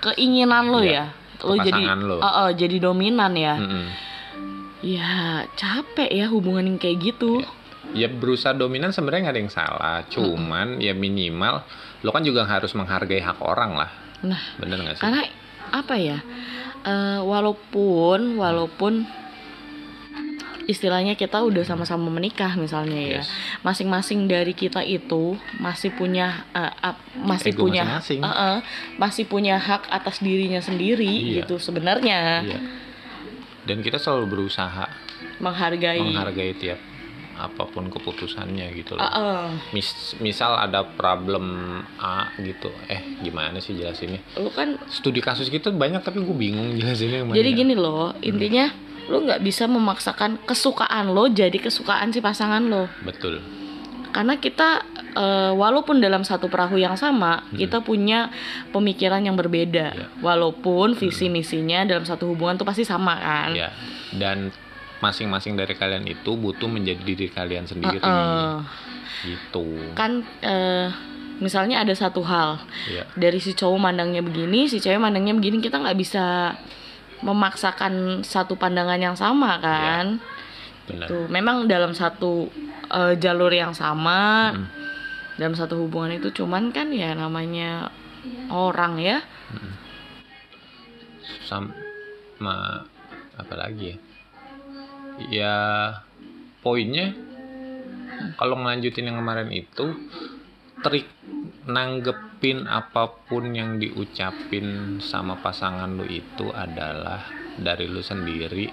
keinginan 0.00 0.70
lo 0.70 0.82
Iya, 0.82 1.10
ya? 1.10 1.44
Lo 1.46 1.54
jadi 1.58 1.82
lo. 2.02 2.18
Eh, 2.18 2.26
eh, 2.26 2.50
jadi 2.56 2.76
dominan 2.80 3.32
ya? 3.34 3.54
Mm-mm. 3.58 3.86
ya 4.84 5.10
capek 5.58 6.10
ya 6.12 6.26
hubungan 6.30 6.62
yang 6.64 6.78
kayak 6.78 6.98
gitu. 7.02 7.42
Ya 7.94 8.06
berusaha 8.06 8.52
dominan 8.52 8.90
sebenarnya 8.92 9.30
nggak 9.30 9.34
ada 9.34 9.42
yang 9.42 9.52
salah. 9.54 9.98
Cuman 10.10 10.78
ya 10.78 10.92
minimal 10.94 11.62
lo 12.04 12.10
kan 12.12 12.22
juga 12.22 12.46
harus 12.46 12.70
menghargai 12.76 13.18
hak 13.18 13.40
orang 13.42 13.74
lah. 13.74 13.90
Nah 14.22 14.42
bener 14.60 14.78
nggak 14.80 14.96
sih? 15.00 15.02
karena 15.02 15.22
apa 15.74 15.94
ya 15.98 16.18
eh, 16.86 17.20
walaupun 17.20 18.38
walaupun 18.38 19.06
istilahnya 20.66 21.14
kita 21.14 21.38
udah 21.40 21.62
sama-sama 21.62 22.06
menikah 22.08 22.54
misalnya 22.54 22.98
ya 22.98 23.12
Yes. 23.16 23.30
masing-masing 23.62 24.26
dari 24.26 24.50
kita 24.50 24.82
itu 24.82 25.22
masih 25.56 25.90
punya 25.90 26.42
ap- 26.52 26.98
masih 27.16 27.50
Ego 27.50 27.64
punya 27.64 27.86
masing-masing. 27.88 28.20
Eh, 28.20 28.34
eh, 28.50 28.58
masih 28.96 29.24
punya 29.24 29.56
hak 29.56 29.86
atas 29.88 30.18
dirinya 30.18 30.58
sendiri 30.58 31.06
Iya. 31.06 31.42
gitu 31.42 31.56
sebenarnya 31.56 32.42
Iya. 32.42 32.58
dan 33.62 33.78
kita 33.80 33.96
selalu 33.96 34.26
berusaha 34.28 34.90
menghargai 35.38 36.02
menghargai 36.02 36.54
tiap 36.54 36.80
apa 37.36 37.68
pun 37.68 37.86
keputusannya 37.86 38.72
gitu 38.74 38.96
loh 38.96 39.02
Eh, 39.02 39.12
eh. 39.12 39.46
Mis- 39.70 40.16
misal 40.18 40.56
ada 40.56 40.88
problem 40.88 41.44
A 41.96 42.32
gitu 42.38 42.72
eh 42.86 43.20
gimana 43.20 43.60
sih 43.60 43.76
jelasinnya 43.76 44.24
lu 44.34 44.48
kan 44.50 44.80
studi 44.88 45.20
kasus 45.20 45.46
gitu 45.46 45.68
banyak 45.70 46.00
tapi 46.00 46.18
gue 46.18 46.32
bingung 46.32 46.72
jelasinnya 46.74 47.28
jadi 47.28 47.50
ya. 47.50 47.56
gini 47.56 47.74
loh 47.76 48.16
intinya 48.18 48.72
lu 49.06 49.22
nggak 49.22 49.42
bisa 49.42 49.70
memaksakan 49.70 50.42
kesukaan 50.42 51.14
lo 51.14 51.30
jadi 51.30 51.54
kesukaan 51.54 52.10
si 52.10 52.18
pasangan 52.18 52.62
lo. 52.66 52.90
Betul. 53.06 53.38
Karena 54.10 54.40
kita 54.40 54.82
eh, 55.14 55.52
walaupun 55.52 56.02
dalam 56.02 56.26
satu 56.26 56.50
perahu 56.50 56.80
yang 56.80 56.98
sama 56.98 57.46
kita 57.54 57.84
punya 57.84 58.32
pemikiran 58.74 59.22
yang 59.22 59.38
berbeda. 59.38 59.86
Iya. 59.94 60.08
walaupun 60.24 60.98
visi 60.98 61.30
misinya 61.30 61.86
dalam 61.86 62.02
satu 62.02 62.26
hubungan 62.32 62.58
tuh 62.58 62.66
pasti 62.66 62.82
sama 62.82 63.14
kan? 63.20 63.50
Ya. 63.54 63.70
Dan 64.10 64.50
masing-masing 64.98 65.54
dari 65.54 65.76
kalian 65.76 66.08
itu 66.08 66.34
butuh 66.34 66.66
menjadi 66.66 67.02
diri 67.04 67.28
kalian 67.28 67.68
sendiri. 67.68 68.00
Eh, 68.00 68.56
gitu. 69.28 69.94
Kan 69.94 70.24
eh, 70.42 70.88
misalnya 71.38 71.84
ada 71.84 71.92
satu 71.92 72.24
hal. 72.24 72.58
Ya. 72.88 73.04
Dari 73.14 73.38
si 73.38 73.52
cowok 73.52 73.78
mandangnya 73.78 74.24
begini 74.24 74.66
si 74.66 74.80
cewek 74.80 74.98
mandangnya 74.98 75.36
begini 75.36 75.60
kita 75.60 75.78
nggak 75.78 75.98
bisa 76.00 76.56
memaksakan 77.24 78.20
satu 78.20 78.56
pandangan 78.56 79.00
yang 79.00 79.16
sama 79.16 79.56
kan? 79.60 80.20
Benar. 80.86 81.06
Tuh 81.08 81.24
memang 81.26 81.66
dalam 81.66 81.92
satu 81.92 82.48
eh, 82.88 83.14
jalur 83.18 83.50
yang 83.50 83.74
sama 83.74 84.52
Mm. 84.54 84.66
dalam 85.36 85.54
satu 85.54 85.76
hubungan 85.84 86.16
itu 86.16 86.32
cuman 86.32 86.72
kan 86.72 86.88
ya 86.94 87.12
namanya 87.12 87.90
orang 88.48 88.96
ya. 88.96 89.20
Sama 91.46 92.86
apa 93.36 93.54
lagi 93.54 93.94
ya? 93.94 93.96
Ya 95.32 95.56
poinnya 96.60 97.12
kalau 98.36 98.56
ngelanjutin 98.60 99.08
yang 99.08 99.20
kemarin 99.20 99.48
itu 99.52 99.86
trik 100.80 101.08
nanggepin 101.66 102.70
apa 102.70 103.10
pun 103.26 103.50
yang 103.50 103.82
diucapin 103.82 104.98
sama 105.02 105.42
pasangan 105.42 105.90
lu 105.98 106.06
itu 106.06 106.54
adalah 106.54 107.26
dari 107.58 107.90
lu 107.90 108.00
sendiri. 108.00 108.70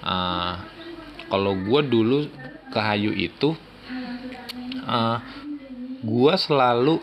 Ah, 0.00 0.64
kalau 1.28 1.54
gue 1.60 1.80
dulu 1.84 2.24
ke 2.72 2.80
Hayu 2.80 3.12
itu 3.12 3.52
ah, 4.88 5.20
gue 6.00 6.34
selalu 6.40 6.96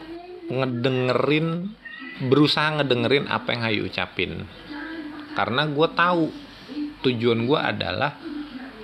ngedengerin 0.49 1.69
berusaha 2.25 2.81
ngedengerin 2.81 3.29
apa 3.29 3.53
yang 3.53 3.61
Hayu 3.69 3.81
ucapin. 3.85 4.49
Karena 5.37 5.69
gue 5.69 5.87
tahu 5.93 6.33
tujuan 7.05 7.45
gue 7.45 7.59
adalah 7.61 8.17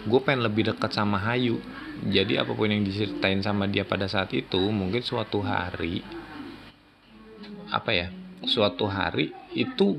gue 0.06 0.20
pengen 0.22 0.46
lebih 0.46 0.70
dekat 0.70 0.94
sama 0.94 1.18
Hayu 1.18 1.58
jadi 2.08 2.44
apa 2.44 2.52
pun 2.52 2.68
yang 2.68 2.84
diceritain 2.84 3.40
sama 3.40 3.68
dia 3.70 3.88
pada 3.88 4.08
saat 4.12 4.32
itu 4.36 4.60
mungkin 4.72 5.00
suatu 5.02 5.40
hari 5.40 6.04
apa 7.72 7.92
ya 7.92 8.08
suatu 8.44 8.86
hari 8.86 9.32
itu 9.56 9.96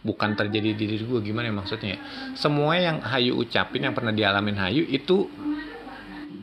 bukan 0.00 0.32
terjadi 0.32 0.72
di 0.72 0.84
diri 0.96 1.04
gue 1.04 1.20
gimana 1.20 1.52
ya 1.52 1.54
maksudnya 1.56 1.88
ya? 1.96 1.98
semua 2.32 2.76
yang 2.76 3.04
Hayu 3.04 3.36
ucapin 3.36 3.84
yang 3.84 3.92
pernah 3.92 4.12
dialamin 4.12 4.56
Hayu 4.56 4.84
itu 4.88 5.28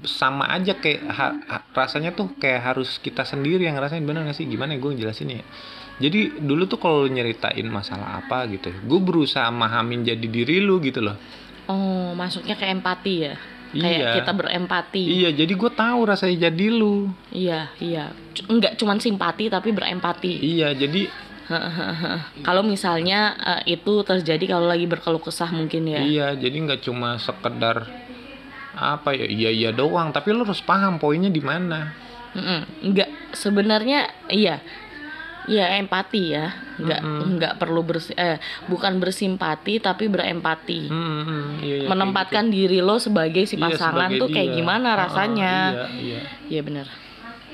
sama 0.05 0.45
aja 0.53 0.77
kayak 0.77 1.01
ha- 1.09 1.65
rasanya 1.73 2.13
tuh 2.13 2.29
kayak 2.37 2.61
harus 2.73 3.01
kita 3.01 3.25
sendiri 3.25 3.65
yang 3.65 3.75
ngerasain 3.79 4.03
bener 4.05 4.23
gak 4.29 4.37
sih 4.37 4.45
gimana 4.45 4.77
gue 4.77 4.91
jelasin 4.93 5.41
ya 5.41 5.43
jadi 5.97 6.37
dulu 6.37 6.69
tuh 6.69 6.77
kalau 6.77 7.09
nyeritain 7.09 7.65
masalah 7.65 8.21
apa 8.21 8.45
gitu 8.53 8.69
gue 8.69 8.99
berusaha 9.01 9.49
mahamin 9.49 10.05
jadi 10.05 10.27
diri 10.27 10.61
lu 10.61 10.77
gitu 10.81 11.01
loh 11.01 11.17
Oh, 11.67 12.15
masuknya 12.15 12.55
ke 12.55 12.63
empati 12.63 13.27
ya. 13.27 13.35
Kayak 13.69 13.99
Iya. 13.99 14.11
kita 14.15 14.31
berempati. 14.31 15.03
iya 15.03 15.29
jadi 15.29 15.49
gue 15.49 15.71
tahu 15.71 15.99
rasanya 16.03 16.47
jadi 16.47 16.65
lu 16.69 17.11
Iya, 17.29 17.67
iya. 17.77 18.15
C- 18.31 18.47
Enggak 18.47 18.75
cuman 18.75 18.97
simpati 18.97 19.47
tapi 19.47 19.71
berempati. 19.71 20.39
iya 20.39 20.71
jadi 20.71 21.11
kalau 22.43 22.59
misalnya 22.61 23.19
eh, 23.37 23.73
itu 23.73 24.03
terjadi 24.03 24.45
kalau 24.49 24.67
lagi 24.67 24.83
berkeluh 24.83 25.19
kesah 25.19 25.47
mungkin 25.49 25.83
ya. 25.85 25.99
iya 25.99 26.27
jadi 26.33 26.51
nggak 26.53 26.81
cuma 26.81 27.15
sekedar 27.17 27.87
apa 28.73 29.09
ya 29.11 29.25
iya 29.25 29.49
iya 29.49 29.69
doang 29.71 30.11
tapi 30.11 30.29
lu 30.29 30.43
harus 30.43 30.61
paham 30.61 30.95
poinnya 30.95 31.27
di 31.27 31.39
mana 31.39 31.91
Mm-mm. 32.29 32.61
Enggak 32.83 33.09
sebenarnya 33.33 34.05
iya. 34.27 34.59
Iya 35.47 35.79
empati 35.79 36.21
ya. 36.29 36.51
Enggak 36.77 36.99
enggak 37.01 37.53
perlu 37.55 37.81
bersi 37.81 38.11
eh 38.13 38.35
bukan 38.65 38.99
bersimpati 38.99 39.79
tapi 39.79 40.05
berempati. 40.05 40.85
Hmm, 40.85 41.21
hmm, 41.23 41.45
iya, 41.61 41.75
iya, 41.77 41.87
Menempatkan 41.87 42.47
diri 42.47 42.79
lo 42.79 42.95
sebagai 42.97 43.43
si 43.43 43.55
Iya, 43.55 43.71
pasangan 43.71 44.11
sebagai 44.11 44.19
tuh 44.19 44.27
kayak 44.29 44.49
dia. 44.49 44.57
gimana 44.57 44.87
Ah, 44.89 44.97
rasanya. 45.01 45.53
iya 45.71 45.85
iya 45.97 46.21
Iya 46.49 46.61
benar. 46.61 46.87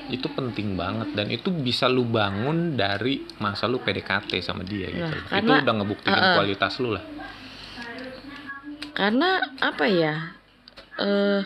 itu 0.04 0.28
penting 0.28 0.76
banget 0.76 1.16
dan 1.16 1.26
itu 1.28 1.48
bisa 1.48 1.88
lu 1.88 2.04
bangun 2.04 2.74
dari 2.74 3.24
masa 3.38 3.64
lu 3.64 3.78
PDKT 3.78 4.36
sama 4.38 4.60
dia 4.62 4.84
gitu. 4.86 5.00
Nah, 5.00 5.16
itu 5.32 5.32
karena- 5.48 5.64
udah 5.64 5.74
ngebuktiin 5.74 6.12
uh-uh. 6.12 6.34
kualitas 6.36 6.76
lu 6.76 6.92
lah. 6.92 7.04
Karena 8.92 9.30
apa 9.58 9.84
ya? 9.86 10.14
Eh 10.96 11.40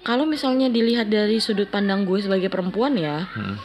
kalau 0.00 0.24
misalnya 0.24 0.66
dilihat 0.66 1.06
dari 1.06 1.38
sudut 1.38 1.68
pandang 1.68 2.02
gue 2.02 2.18
sebagai 2.18 2.48
perempuan 2.48 2.92
ya, 2.94 3.24
Hmm. 3.30 3.56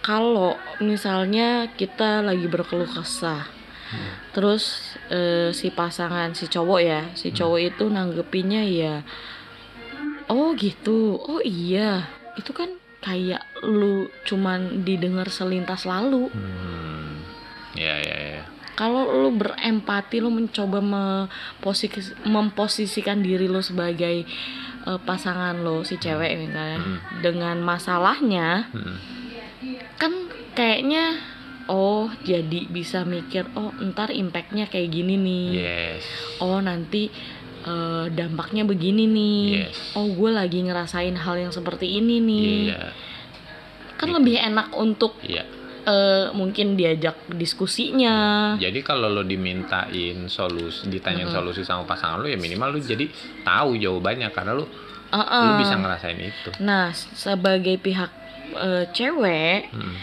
Kalau 0.00 0.54
misalnya 0.78 1.68
kita 1.74 2.22
lagi 2.22 2.46
berkeluh 2.46 2.88
kesah, 2.88 3.46
terus 4.32 4.94
eh, 5.08 5.50
si 5.52 5.68
pasangan 5.72 6.32
si 6.32 6.46
cowok 6.46 6.80
ya, 6.80 7.02
si 7.16 7.32
cowok 7.32 7.60
itu 7.60 7.84
nanggepinnya 7.88 8.62
ya, 8.64 8.94
oh 10.28 10.52
gitu, 10.56 11.16
oh 11.18 11.40
iya, 11.42 12.08
itu 12.36 12.52
kan 12.52 12.68
kayak 12.98 13.42
lu 13.62 14.10
cuman 14.26 14.82
didengar 14.82 15.30
selintas 15.30 15.86
lalu. 15.86 16.28
Hmm. 16.34 17.22
Ya 17.78 17.94
ya 18.02 18.18
ya. 18.38 18.42
Kalau 18.74 19.10
lu 19.10 19.34
berempati, 19.34 20.22
lu 20.22 20.30
mencoba 20.30 20.78
memposisi- 20.78 22.14
memposisikan 22.22 23.22
diri 23.22 23.50
lu 23.50 23.58
sebagai 23.58 24.22
eh, 24.88 25.00
pasangan 25.04 25.58
lo, 25.60 25.82
si 25.82 25.98
cewek 25.98 26.38
misalnya, 26.38 26.78
Hmm. 26.80 26.98
dengan 27.20 27.56
masalahnya, 27.60 28.70
Hmm. 28.72 28.96
Kan 29.94 30.12
kayaknya 30.52 31.18
oh 31.66 32.08
jadi 32.20 32.64
bisa 32.66 33.02
mikir 33.02 33.44
oh 33.52 33.74
ntar 33.84 34.08
impactnya 34.08 34.66
kayak 34.66 34.88
gini 34.88 35.14
nih 35.14 35.46
Yes. 35.52 36.04
oh 36.38 36.58
nanti 36.58 37.10
eh, 37.60 38.06
dampaknya 38.08 38.62
begini 38.62 39.04
nih 39.04 39.40
Yes. 39.64 39.76
oh 39.92 40.06
gue 40.06 40.30
lagi 40.30 40.62
ngerasain 40.62 41.14
hal 41.14 41.36
yang 41.38 41.50
seperti 41.50 41.98
ini 41.98 42.16
nih 42.18 42.54
Iya. 42.70 42.88
kan 43.94 44.08
lebih 44.10 44.38
enak 44.38 44.70
untuk 44.72 45.18
Iya. 45.20 45.42
eh, 45.84 46.26
mungkin 46.30 46.72
diajak 46.72 47.18
diskusinya 47.28 48.54
Jadi 48.56 48.80
kalau 48.80 49.10
lo 49.10 49.22
dimintain 49.22 50.24
solusi, 50.26 50.86
ditanyain 50.86 51.28
solusi 51.28 51.60
sama 51.62 51.82
pasangan 51.82 52.20
lu 52.20 52.28
ya 52.28 52.38
minimal 52.38 52.72
lu 52.72 52.80
jadi 52.80 53.10
tahu 53.42 53.74
jawabannya 53.76 54.30
karena 54.30 54.54
lu 54.54 54.64
Uh-uh. 55.08 55.40
lu 55.42 55.52
bisa 55.58 55.72
ngerasain 55.74 56.20
itu. 56.20 56.50
nah 56.60 56.92
sebagai 56.92 57.74
pihak 57.76 58.12
eh, 58.50 58.84
cewek 58.90 59.68
Hmm. 59.70 59.94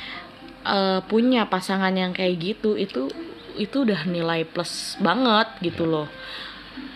eh, 0.63 0.99
punya 1.03 1.45
pasangan 1.45 1.91
yang 1.91 2.11
kayak 2.11 2.35
gitu 2.37 2.75
itu 2.75 3.09
itu 3.55 3.77
udah 3.81 4.03
nilai 4.05 4.43
plus 4.43 4.99
banget 4.99 5.47
gitu 5.63 5.85
loh 5.85 6.11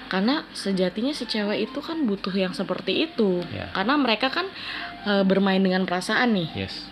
karena 0.06 0.42
sejatinya 0.52 1.14
si 1.14 1.24
cewek 1.24 1.64
itu 1.64 1.80
kan 1.80 2.04
butuh 2.04 2.34
yang 2.34 2.52
seperti 2.52 3.06
itu 3.06 3.46
Ya. 3.48 3.70
karena 3.72 3.96
mereka 3.96 4.28
kan 4.28 4.46
eh, 5.02 5.24
bermain 5.24 5.60
dengan 5.60 5.86
perasaan 5.86 6.34
nih 6.34 6.50
Yes. 6.58 6.84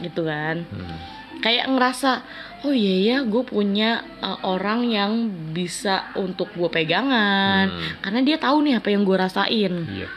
gitu 0.00 0.24
kan 0.24 0.66
Hmm. 0.66 0.98
kayak 1.38 1.68
ngerasa 1.68 2.24
oh 2.62 2.72
iya 2.72 2.96
ya 3.04 3.18
gue 3.22 3.44
punya 3.44 3.90
eh, 4.18 4.38
orang 4.42 4.88
yang 4.88 5.12
bisa 5.52 6.10
untuk 6.16 6.50
gue 6.50 6.66
pegangan 6.66 7.68
Hmm. 7.68 8.00
karena 8.00 8.20
dia 8.24 8.36
tahu 8.36 8.64
nih 8.64 8.80
apa 8.80 8.88
yang 8.90 9.04
gue 9.04 9.14
rasain 9.14 9.74
Iya. 9.86 10.08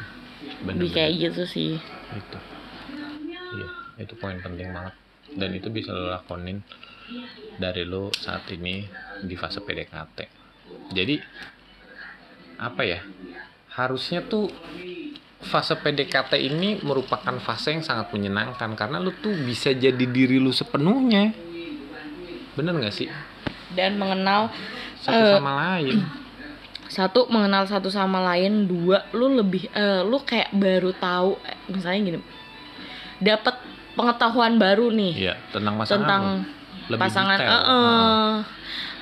lebih 0.64 0.90
Bener-bener. 0.90 0.96
kayak 0.96 1.14
gitu 1.22 1.44
sih 1.46 1.72
itu 2.10 2.38
itu 3.98 4.14
poin 4.18 4.38
penting 4.42 4.70
banget. 4.74 4.96
Dan 5.28 5.52
itu 5.54 5.68
bisa 5.68 5.92
lo 5.92 6.08
lakonin 6.08 6.64
dari 7.60 7.84
lo 7.84 8.10
saat 8.16 8.48
ini 8.54 8.88
di 9.24 9.36
fase 9.36 9.60
PDKT 9.60 10.48
jadi 10.92 11.20
apa 12.58 12.82
ya? 12.84 13.00
Harusnya 13.78 14.26
tuh 14.26 14.50
fase 15.38 15.78
PDKT 15.78 16.34
ini 16.42 16.82
merupakan 16.82 17.38
fase 17.38 17.78
yang 17.78 17.86
sangat 17.86 18.10
menyenangkan 18.10 18.74
karena 18.74 18.98
lo 18.98 19.14
tuh 19.14 19.34
bisa 19.46 19.70
jadi 19.72 20.02
diri 20.10 20.42
lu 20.42 20.50
sepenuhnya. 20.50 21.30
Bener 22.58 22.74
nggak 22.74 22.96
sih? 22.96 23.08
Dan 23.78 24.02
mengenal 24.02 24.50
satu 24.98 25.22
Eh, 25.22 25.34
sama 25.38 25.54
lain. 25.62 25.96
satu 26.98 27.30
mengenal 27.30 27.70
satu 27.70 27.94
sama 27.94 28.18
lain. 28.34 28.66
Dua 28.66 29.06
lu 29.14 29.38
lebih 29.38 29.70
eh, 29.70 30.02
lu 30.02 30.18
kayak 30.26 30.50
baru 30.58 30.90
tahu 30.98 31.38
eh, 31.46 31.58
misalnya 31.70 32.02
gini 32.02 32.20
dapat 33.18 33.58
pengetahuan 33.98 34.56
baru 34.56 34.88
nih 34.90 35.14
iya 35.18 35.34
tentang 35.50 35.76
pasangan 35.76 35.98
tentang. 36.00 36.24
Lebih 36.88 37.02
pasangan 37.02 37.36
detail. 37.36 37.52
eh, 37.52 37.64
eh, 37.68 38.34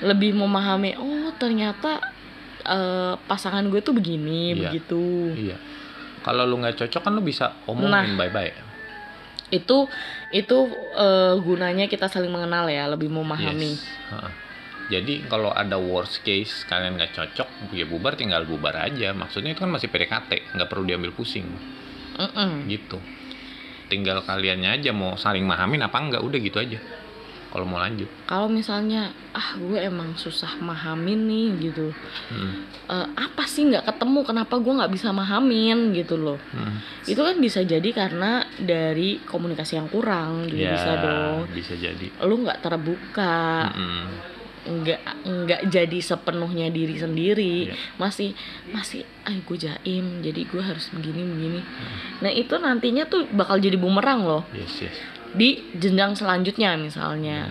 lebih 0.02 0.32
memahami 0.34 0.92
oh 0.96 1.30
ternyata 1.36 2.02
eh, 2.64 3.14
pasangan 3.22 3.62
gue 3.64 3.78
tuh 3.80 3.94
begini 3.94 4.52
Iya. 4.52 4.72
begitu 4.72 5.04
iya 5.38 5.58
kalau 6.22 6.42
lu 6.44 6.58
nggak 6.58 6.80
cocok 6.80 7.02
kan 7.04 7.12
lu 7.12 7.22
bisa 7.22 7.54
omongin 7.66 8.16
Nah. 8.16 8.18
bye-bye 8.18 8.54
itu 9.48 9.78
itu 10.32 10.58
eh, 10.96 11.36
gunanya 11.38 11.86
kita 11.86 12.10
saling 12.10 12.32
mengenal 12.32 12.66
ya 12.66 12.88
lebih 12.88 13.08
memahami 13.08 13.72
Yes. 13.72 13.86
Heeh. 14.10 14.32
Jadi 14.86 15.26
kalau 15.26 15.50
ada 15.50 15.78
worst 15.78 16.22
case 16.22 16.62
kalian 16.64 16.94
nggak 16.94 17.10
cocok, 17.12 17.74
ya 17.74 17.90
bubar 17.90 18.14
tinggal 18.14 18.46
bubar 18.46 18.78
aja. 18.80 19.18
Maksudnya 19.18 19.50
itu 19.50 19.66
kan 19.66 19.74
masih 19.74 19.90
PDKT, 19.90 20.54
nggak 20.54 20.70
perlu 20.70 20.86
diambil 20.86 21.10
pusing, 21.10 21.50
Mm-mm. 22.14 22.70
gitu. 22.70 23.02
Tinggal 23.86 24.22
kaliannya 24.22 24.70
aja 24.74 24.90
mau 24.90 25.14
saling 25.16 25.44
mahamin 25.44 25.80
apa 25.80 25.98
enggak, 25.98 26.20
udah 26.20 26.40
gitu 26.40 26.58
aja. 26.58 26.80
Kalau 27.48 27.64
mau 27.64 27.80
lanjut. 27.80 28.12
kalau 28.26 28.52
misalnya 28.52 29.16
ah 29.32 29.56
gue 29.56 29.80
emang 29.80 30.12
susah 30.14 30.60
mahamin 30.60 31.24
nih 31.24 31.48
gitu 31.64 31.88
Hmm. 32.28 32.68
Eh, 32.86 33.08
apa 33.16 33.48
sih 33.48 33.64
nggak 33.64 33.86
ketemu 33.86 34.20
kenapa 34.22 34.60
gue 34.60 34.76
nggak 34.76 34.92
bisa 34.92 35.10
mahamin 35.10 35.96
gitu 35.96 36.16
loh 36.16 36.36
Hmm. 36.52 36.84
itu 37.06 37.16
kan 37.16 37.40
bisa 37.40 37.64
jadi 37.64 37.90
karena 37.90 38.44
dari 38.60 39.24
komunikasi 39.24 39.74
yang 39.74 39.88
kurang 39.88 40.52
juga 40.52 40.60
Ya, 40.62 40.74
bisa 40.74 40.92
dong 41.00 41.38
bisa 41.50 41.74
jadi. 41.76 42.08
lu 42.20 42.44
nggak 42.44 42.60
terbuka 42.60 43.72
Mm-mm. 43.72 44.04
Nggak 44.66 45.02
nggak 45.24 45.62
jadi 45.68 46.00
sepenuhnya 46.00 46.68
diri 46.68 46.96
sendiri 46.96 47.70
Iya. 47.70 47.76
masih 47.96 48.34
masih 48.68 49.02
ah 49.22 49.34
gue 49.36 49.58
jaim 49.58 50.20
jadi 50.20 50.42
gue 50.42 50.60
harus 50.60 50.90
begini 50.90 51.22
begini 51.24 51.60
Hmm. 51.62 51.98
nah 52.20 52.32
itu 52.32 52.56
nantinya 52.56 53.06
tuh 53.06 53.30
bakal 53.30 53.58
jadi 53.58 53.76
bumerang 53.76 54.22
loh 54.22 54.44
Yes, 54.52 54.82
yes. 54.82 54.98
di 55.32 55.50
jenjang 55.74 56.14
selanjutnya 56.14 56.76
misalnya 56.76 57.50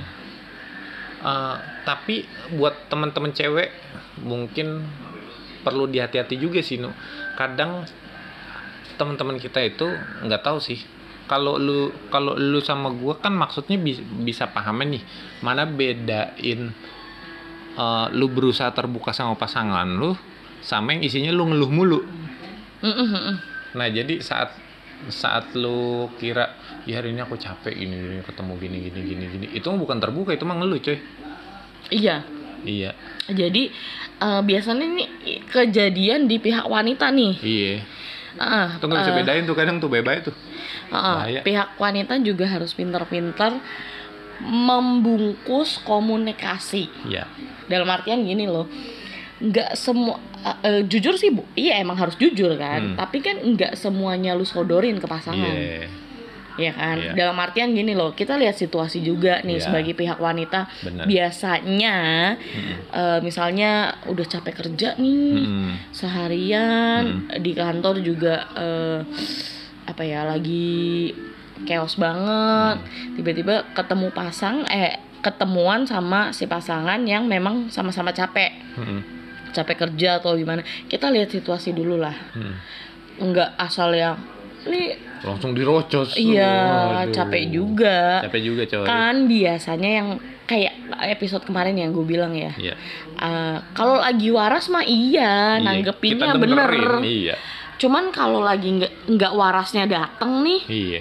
Eh, 1.21 1.57
tapi 1.83 2.21
buat 2.53 2.85
teman-teman 2.87 3.33
cewek 3.33 3.73
mungkin 4.21 4.85
perlu 5.61 5.89
dihati-hati 5.89 6.37
juga 6.37 6.61
sih 6.61 6.77
nu 6.77 6.93
kadang 7.33 7.89
teman-teman 8.95 9.41
kita 9.41 9.65
itu 9.65 9.89
nggak 10.21 10.45
tahu 10.45 10.61
sih 10.61 10.77
kalau 11.25 11.57
lu 11.57 11.81
kalau 12.13 12.37
lu 12.37 12.61
sama 12.61 12.93
gua 12.93 13.17
kan 13.17 13.33
maksudnya 13.33 13.75
bisa, 13.75 14.05
bisa 14.21 14.45
pahaman 14.47 14.93
nih 14.93 15.03
mana 15.41 15.65
bedain 15.65 16.77
eh, 17.75 18.07
lu 18.15 18.27
berusaha 18.31 18.71
terbuka 18.73 19.11
sama 19.13 19.35
pasangan 19.35 19.87
lu 19.87 20.15
sama 20.65 20.97
yang 20.97 21.03
isinya 21.05 21.31
lu 21.35 21.45
ngeluh 21.51 21.71
mulu. 21.71 22.01
Mm-mm, 22.85 23.37
nah 23.77 23.89
jadi 23.89 24.21
saat 24.21 24.53
saat 25.09 25.53
lu 25.57 26.09
kira 26.17 26.57
ya 26.89 27.01
hari 27.01 27.13
ini 27.13 27.21
aku 27.21 27.37
capek 27.37 27.73
gini 27.77 27.97
gini 27.97 28.21
ketemu 28.25 28.53
gini 28.61 28.77
gini 28.89 29.01
gini 29.05 29.25
gini 29.29 29.47
itu 29.53 29.69
bukan 29.69 30.01
terbuka 30.01 30.33
itu 30.37 30.45
mah 30.49 30.57
ngeluh 30.61 30.81
coy. 30.81 30.97
Iya. 31.93 32.25
Iya. 32.65 32.97
Jadi 33.29 33.69
eh, 34.21 34.41
biasanya 34.41 34.85
ini 34.85 35.05
kejadian 35.49 36.25
di 36.29 36.41
pihak 36.41 36.65
wanita 36.65 37.13
nih. 37.13 37.33
Iya. 37.41 37.75
Ah, 38.35 38.81
Tuh 38.83 38.91
nggak 38.91 39.01
bisa 39.05 39.13
eh, 39.15 39.19
bedain 39.23 39.45
tuh 39.47 39.55
kadang 39.55 39.77
tuh 39.79 39.87
bye-bye 39.93 40.21
tuh. 40.27 40.35
Heeh, 40.91 41.17
Bahaya. 41.21 41.41
pihak 41.47 41.69
wanita 41.79 42.19
juga 42.25 42.49
harus 42.51 42.75
pinter-pinter 42.75 43.61
membungkus 44.41 45.79
komunikasi. 45.81 46.91
Iya. 47.05 47.29
Dalam 47.65 47.87
artian 47.87 48.23
gini 48.23 48.45
loh, 48.45 48.67
nggak 49.37 49.75
semua 49.75 50.17
eh, 50.41 50.59
eh, 50.63 50.83
jujur 50.85 51.15
sih 51.15 51.29
bu 51.29 51.43
iya 51.55 51.77
emang 51.77 51.97
harus 51.97 52.15
jujur 52.15 52.55
kan 52.55 52.95
Hmm. 52.95 52.97
tapi 52.97 53.19
kan 53.19 53.35
nggak 53.37 53.75
semuanya 53.75 54.33
lu 54.33 54.45
sodorin 54.45 54.97
ke 54.97 55.05
pasangan 55.05 55.51
Iya. 55.51 55.89
ya 56.55 56.71
kan 56.71 56.97
Iya. 56.97 57.13
dalam 57.15 57.37
artian 57.37 57.73
gini 57.73 57.93
loh 57.93 58.13
kita 58.13 58.39
lihat 58.39 58.55
situasi 58.55 59.01
juga 59.01 59.43
nih 59.43 59.59
Iya. 59.59 59.65
sebagai 59.65 59.93
pihak 59.93 60.23
wanita 60.23 60.71
Benar. 60.81 61.05
biasanya 61.05 61.97
Mm-mm. 62.37 62.77
eh, 62.95 63.19
misalnya 63.21 63.71
udah 64.07 64.27
capek 64.29 64.55
kerja 64.55 64.95
nih 64.95 65.35
Mm-mm. 65.35 65.71
seharian 65.91 67.03
di 67.35 67.53
kantor 67.53 67.99
juga 67.99 68.35
eh, 68.55 69.01
apa 69.85 70.03
ya 70.05 70.23
lagi 70.23 71.11
chaos 71.63 71.95
banget 71.95 72.83
tiba-tiba 73.15 73.63
ketemu 73.73 74.11
pasang 74.11 74.67
eh 74.67 74.95
ketemuan 75.19 75.85
sama 75.85 76.31
si 76.31 76.45
pasangan 76.45 77.01
yang 77.03 77.25
memang 77.25 77.69
sama-sama 77.69 78.11
capek 78.11 78.53
Mm-mm. 78.75 79.01
capek 79.51 79.87
kerja 79.87 80.19
atau 80.19 80.35
gimana 80.35 80.61
kita 80.85 81.09
lihat 81.09 81.31
situasi 81.31 81.71
dulu 81.71 81.97
lah 81.97 82.13
Mm. 82.35 82.55
nggak 83.25 83.51
asal 83.57 83.91
yang 83.91 84.19
ini 84.65 84.97
Langsung 85.23 85.53
dirocos. 85.53 86.13
iya 86.15 86.53
Aduh. 87.01 87.15
capek 87.15 87.49
juga 87.49 88.21
Capek 88.21 88.41
juga 88.43 88.63
coy. 88.67 88.85
kan 88.85 89.15
biasanya 89.25 89.91
yang 89.95 90.09
kayak 90.45 90.75
episode 91.09 91.41
kemarin 91.43 91.73
yang 91.75 91.89
gue 91.91 92.03
bilang 92.03 92.33
ya 92.33 92.53
Iya. 92.53 92.75
eh, 93.17 93.57
kalau 93.73 93.97
lagi 93.97 94.29
waras 94.29 94.69
mah 94.69 94.83
iya, 94.83 95.57
Iya, 95.57 95.65
nanggepinnya 95.65 96.37
bener 96.37 97.01
Iya. 97.01 97.35
cuman 97.77 98.11
kalau 98.11 98.41
lagi 98.41 98.69
nggak 98.75 98.93
nggak 99.09 99.33
warasnya 99.33 99.85
dateng 99.87 100.43
nih 100.43 100.61
Iya. 100.67 101.01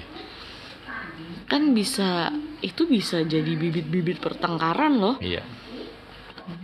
Kan 1.53 1.69
bisa 1.71 2.33
itu 2.59 2.83
bisa 2.83 3.21
jadi 3.21 3.53
bibit-bibit 3.53 4.17
pertengkaran 4.17 4.97
loh 4.97 5.15
Iya. 5.19 5.45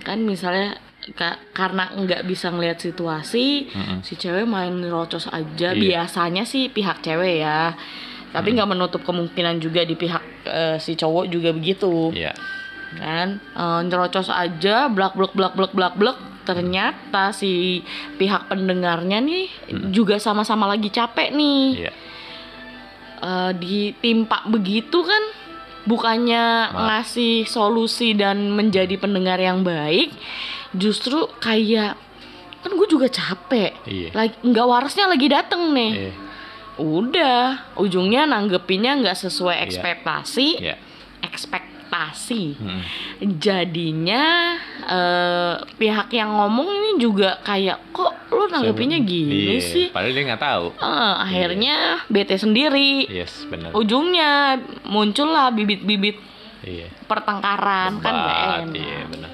kan 0.01 0.19
misalnya 0.19 0.75
ka- 1.11 1.39
karena 1.51 1.93
nggak 1.93 2.25
bisa 2.25 2.49
ngelihat 2.49 2.79
situasi 2.79 3.69
Mm-mm. 3.69 3.97
si 4.01 4.15
cewek 4.15 4.43
main 4.43 4.73
rocos 4.83 5.29
aja 5.29 5.71
Iya. 5.71 5.79
biasanya 6.03 6.43
sih 6.43 6.67
pihak 6.67 6.99
cewek 6.99 7.39
ya 7.39 7.77
tapi 8.29 8.51
nggak 8.51 8.65
menutup 8.67 9.01
kemungkinan 9.01 9.57
juga 9.57 9.81
di 9.81 9.93
pihak 9.93 10.23
eh, 10.45 10.77
si 10.77 10.93
cowok 10.93 11.25
juga 11.27 11.49
begitu 11.49 12.09
Iya. 12.11 12.33
kan 12.91 13.37
Eh, 13.37 13.79
nyerocos 13.85 14.27
aja 14.27 14.87
blak 14.87 15.13
blak 15.13 15.31
blak 15.31 15.53
blak 15.53 15.71
blak 15.71 15.93
blak 15.95 16.17
ternyata 16.41 17.29
si 17.29 17.85
pihak 18.17 18.49
pendengarnya 18.49 19.21
nih 19.21 19.45
juga 19.89 20.17
sama-sama 20.17 20.65
lagi 20.65 20.89
capek 20.89 21.29
nih 21.31 21.65
Iya. 21.79 21.93
Eh, 23.19 23.51
ditimpa 23.53 24.47
begitu 24.47 25.03
kan 25.03 25.23
bukannya 25.83 26.45
Maaf. 26.69 27.03
ngasih 27.03 27.43
solusi 27.43 28.13
dan 28.13 28.47
menjadi 28.49 28.95
pendengar 28.95 29.35
yang 29.35 29.59
baik 29.59 30.07
justru 30.71 31.27
kayak 31.37 31.99
kan 32.59 32.71
gue 32.71 32.87
juga 32.87 33.07
capek 33.07 33.75
Iya. 33.83 34.09
lagi 34.13 34.35
nggak 34.39 34.65
warasnya 34.65 35.07
lagi 35.07 35.27
dateng 35.27 35.71
nih 35.71 35.91
Iya. 35.99 36.11
udah 36.77 37.39
ujungnya 37.75 38.23
nanggepinnya 38.23 38.99
nggak 38.99 39.17
sesuai 39.17 39.55
Iya. 39.57 39.63
ekspektasi 39.65 40.47
Iya. 40.59 40.75
Ekspektasi 41.89 42.43
Mm. 42.55 42.81
jadinya 43.35 44.25
eh, 44.85 45.53
pihak 45.75 46.09
yang 46.11 46.29
ngomong 46.31 46.69
ini 46.69 46.89
juga 46.97 47.41
kayak 47.41 47.89
kok 47.91 48.13
lu 48.29 48.45
nanggepinnya 48.47 49.01
gini 49.01 49.57
Iya. 49.57 49.59
sih 49.59 49.85
Padahal 49.89 50.13
dia 50.13 50.23
nggak 50.23 50.43
tahu. 50.43 50.65
Eh, 50.75 51.13
akhirnya 51.19 51.75
bete 52.07 52.37
sendiri 52.37 53.09
Yes, 53.09 53.45
benar. 53.45 53.73
ujungnya 53.73 54.57
muncullah 54.85 55.49
bibit-bibit 55.49 56.17
Iya. 56.61 56.93
pertengkaran 57.05 57.97
kan 57.99 58.13
gak 58.15 58.37
enak 58.37 58.75
Iya, 58.75 59.01
benar. 59.07 59.31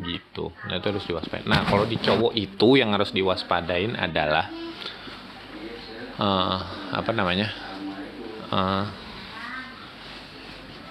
Gitu. 0.00 0.44
Nah, 0.64 0.74
itu 0.74 0.86
harus 0.86 1.04
diwaspadain. 1.04 1.44
Nah, 1.44 1.60
kalau 1.62 1.84
di 1.84 1.96
cowok 1.96 2.32
itu 2.34 2.68
yang 2.74 2.90
harus 2.90 3.10
diwaspadain 3.10 3.92
adalah 3.94 4.48
eh 6.16 6.58
apa 6.90 7.10
namanya? 7.12 7.48
Eh 8.50 8.84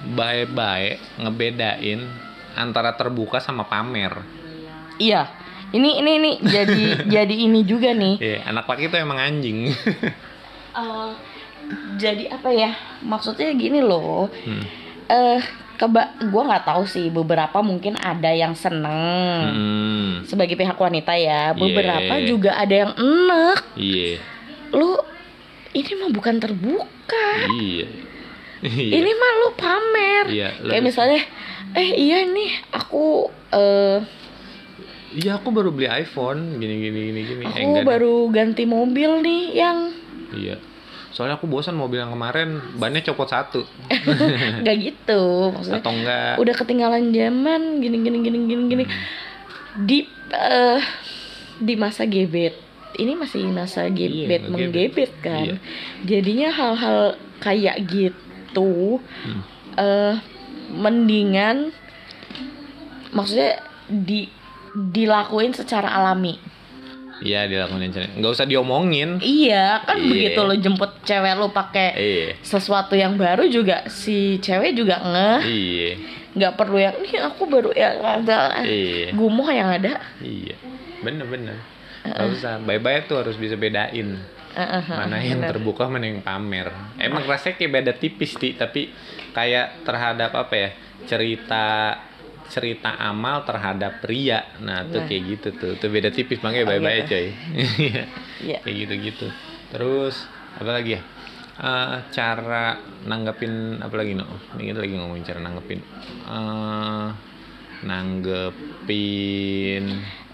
baik-baik 0.06 0.98
ngebedain 1.18 2.02
antara 2.54 2.92
terbuka 2.92 3.38
sama 3.38 3.64
pamer. 3.64 4.20
iya 4.98 5.28
ini 5.70 5.98
ini 5.98 6.12
ini 6.18 6.32
jadi 6.42 6.82
jadi 7.16 7.36
ini 7.42 7.62
juga 7.62 7.92
nih 7.92 8.16
Iya, 8.18 8.38
anak 8.46 8.66
laki 8.66 8.88
itu 8.88 8.96
emang 8.96 9.18
anjing. 9.18 9.70
Eh, 10.72 11.12
jadi 11.98 12.30
apa 12.30 12.50
ya 12.50 12.72
maksudnya 13.02 13.52
gini 13.52 13.80
loh 13.80 14.30
Hmm. 14.40 14.64
eh 15.08 15.42
keba 15.76 16.14
gue 16.20 16.42
nggak 16.42 16.62
tahu 16.64 16.84
sih 16.84 17.10
beberapa 17.10 17.60
mungkin 17.60 17.96
ada 17.96 18.30
yang 18.30 18.54
seneng 18.54 19.50
Hmm. 19.50 20.12
sebagai 20.24 20.54
pihak 20.54 20.76
wanita 20.76 21.14
ya 21.14 21.52
beberapa 21.52 22.16
Yeah. 22.16 22.28
juga 22.28 22.52
ada 22.54 22.76
yang 22.78 22.94
enak 22.94 23.60
Iya. 23.74 24.22
lu 24.72 25.02
ini 25.72 25.92
mah 25.96 26.12
bukan 26.12 26.36
terbuka 26.38 27.28
Iya. 27.52 27.88
Iya. 28.62 28.92
ini 28.94 29.12
mah 29.14 29.32
lu 29.38 29.50
pamer 29.54 30.26
Iya, 30.28 30.50
kayak 30.58 30.74
lu- 30.76 30.86
misalnya 30.86 31.22
eh 31.72 31.90
iya 31.94 32.26
nih 32.26 32.52
aku 32.72 33.04
eh 33.50 34.00
Iya, 35.12 35.36
aku 35.36 35.50
baru 35.50 35.70
beli 35.70 35.90
iPhone 35.90 36.56
gini 36.56 36.76
gini 36.82 37.00
gini 37.04 37.22
gini. 37.24 37.44
Eh, 37.44 37.50
aku 37.50 37.66
enggak 37.74 37.88
baru 37.88 38.30
ganti 38.30 38.64
mobil 38.64 39.10
nih 39.20 39.42
yang 39.54 39.78
Iya. 40.32 40.62
Soalnya 41.10 41.36
aku 41.36 41.48
bosan 41.48 41.74
mobil 41.74 41.98
yang 41.98 42.12
kemarin 42.12 42.50
bannya 42.76 43.02
copot 43.02 43.26
satu 43.26 43.66
nggak 44.62 44.76
gitu 44.78 45.22
maksudnya 45.50 45.82
atau 45.82 45.92
enggak. 45.92 46.34
udah 46.38 46.54
ketinggalan 46.54 47.10
zaman 47.10 47.62
gini 47.80 47.98
gini 48.00 48.18
gini 48.22 48.38
gini 48.46 48.64
gini 48.68 48.84
di 49.80 50.00
eh, 50.30 50.80
di 51.58 51.74
masa 51.74 52.06
gebet 52.06 52.54
ini 52.94 53.16
masih 53.16 53.50
masa 53.50 53.90
gebet 53.90 54.46
ngegebet. 54.46 54.52
menggebet 54.52 55.12
kan 55.20 55.44
Iya. 55.44 55.56
jadinya 56.06 56.50
hal-hal 56.52 57.00
kayak 57.40 57.82
gitu 57.84 58.20
Hmm. 58.56 59.42
eh 59.76 60.14
mendingan 60.70 61.70
maksudnya 63.10 63.58
di 63.88 64.30
dilakuin 64.72 65.52
secara 65.52 65.90
alami 65.92 66.38
Iya, 67.20 67.52
dilakuin 67.52 67.92
aja. 67.92 68.08
Nggak 68.16 68.32
usah 68.32 68.48
diomongin. 68.48 69.20
iya 69.20 69.84
kan 69.84 70.00
Iya. 70.00 70.08
begitu 70.08 70.40
lo 70.40 70.56
jemput 70.56 71.04
cewek 71.04 71.36
lo 71.36 71.52
pakai 71.52 71.90
Iya. 71.92 72.28
sesuatu 72.40 72.96
yang 72.96 73.20
baru 73.20 73.44
juga 73.46 73.84
si 73.92 74.40
cewek 74.40 74.72
juga 74.72 75.04
ngeh 75.04 75.40
Iya. 75.44 75.90
nggak 76.32 76.54
perlu 76.56 76.80
yang 76.80 76.96
ini 76.96 77.20
aku 77.20 77.44
baru 77.44 77.76
yang 77.76 78.00
ada 78.00 78.64
Iya. 78.64 79.12
gumoh 79.12 79.52
yang 79.52 79.68
ada 79.68 80.00
Iya. 80.24 80.56
Bener-bener. 81.00 81.60
Nggak 82.08 82.28
usah. 82.32 82.64
Bye-bye 82.64 83.12
tuh 83.12 83.20
harus 83.20 83.36
bisa 83.36 83.60
bedain. 83.60 84.16
Mana 84.86 85.18
yang 85.20 85.40
bener. 85.40 85.52
terbuka, 85.54 85.86
mana 85.86 86.06
yang 86.06 86.20
pamer. 86.20 86.68
Emang 86.96 87.24
rasanya 87.24 87.56
kayak 87.56 87.72
beda 87.72 87.94
tipis, 87.94 88.34
Ti. 88.34 88.54
Tapi 88.54 88.92
kayak 89.32 89.84
terhadap 89.84 90.32
apa 90.34 90.54
ya? 90.54 90.70
Cerita 91.06 91.96
cerita 92.46 92.98
amal 92.98 93.46
terhadap 93.46 94.02
ria. 94.04 94.42
Nah, 94.60 94.82
tuh 94.84 95.00
Nah. 95.00 95.08
kayak 95.08 95.24
gitu 95.30 95.50
tuh. 95.54 95.74
Tuh 95.76 95.88
beda 95.88 96.10
tipis 96.10 96.42
makanya 96.42 96.66
Oh, 96.66 96.70
bye-bye 96.74 97.00
gitu. 97.04 97.10
coy. 97.10 97.28
Iya. 98.50 98.58
kayak 98.64 98.76
gitu-gitu. 98.80 99.28
Terus 99.70 100.26
apa 100.56 100.72
lagi 100.72 100.98
ya? 100.98 101.02
Eh, 101.60 101.98
cara 102.10 102.74
nanggepin 103.04 103.78
apa 103.78 103.92
lagi 103.94 104.16
no? 104.16 104.24
Ini 104.56 104.72
kita 104.72 104.80
lagi 104.80 104.96
ngomongin 104.96 105.24
cara 105.24 105.40
nanggepin. 105.40 105.80
Eh, 106.26 107.08
nanggepin 108.50 109.84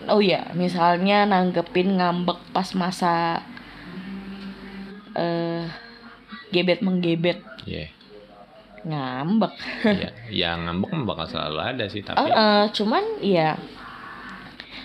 oh 0.08 0.18
iya 0.18 0.50
misalnya 0.54 1.26
nanggepin 1.26 1.98
ngambek 1.98 2.42
pas 2.50 2.74
masa 2.74 3.42
eh 5.16 5.66
gebet 6.52 6.84
menggebet. 6.84 7.40
Ya 7.66 7.90
ngambek. 8.86 9.54
Ya 9.82 10.10
yang 10.30 10.70
ngambek 10.70 10.92
bakal 11.10 11.26
selalu 11.26 11.58
ada 11.58 11.86
sih 11.90 12.06
tapi 12.06 12.30
eh, 12.30 12.66
cuman 12.70 13.04
ya 13.24 13.58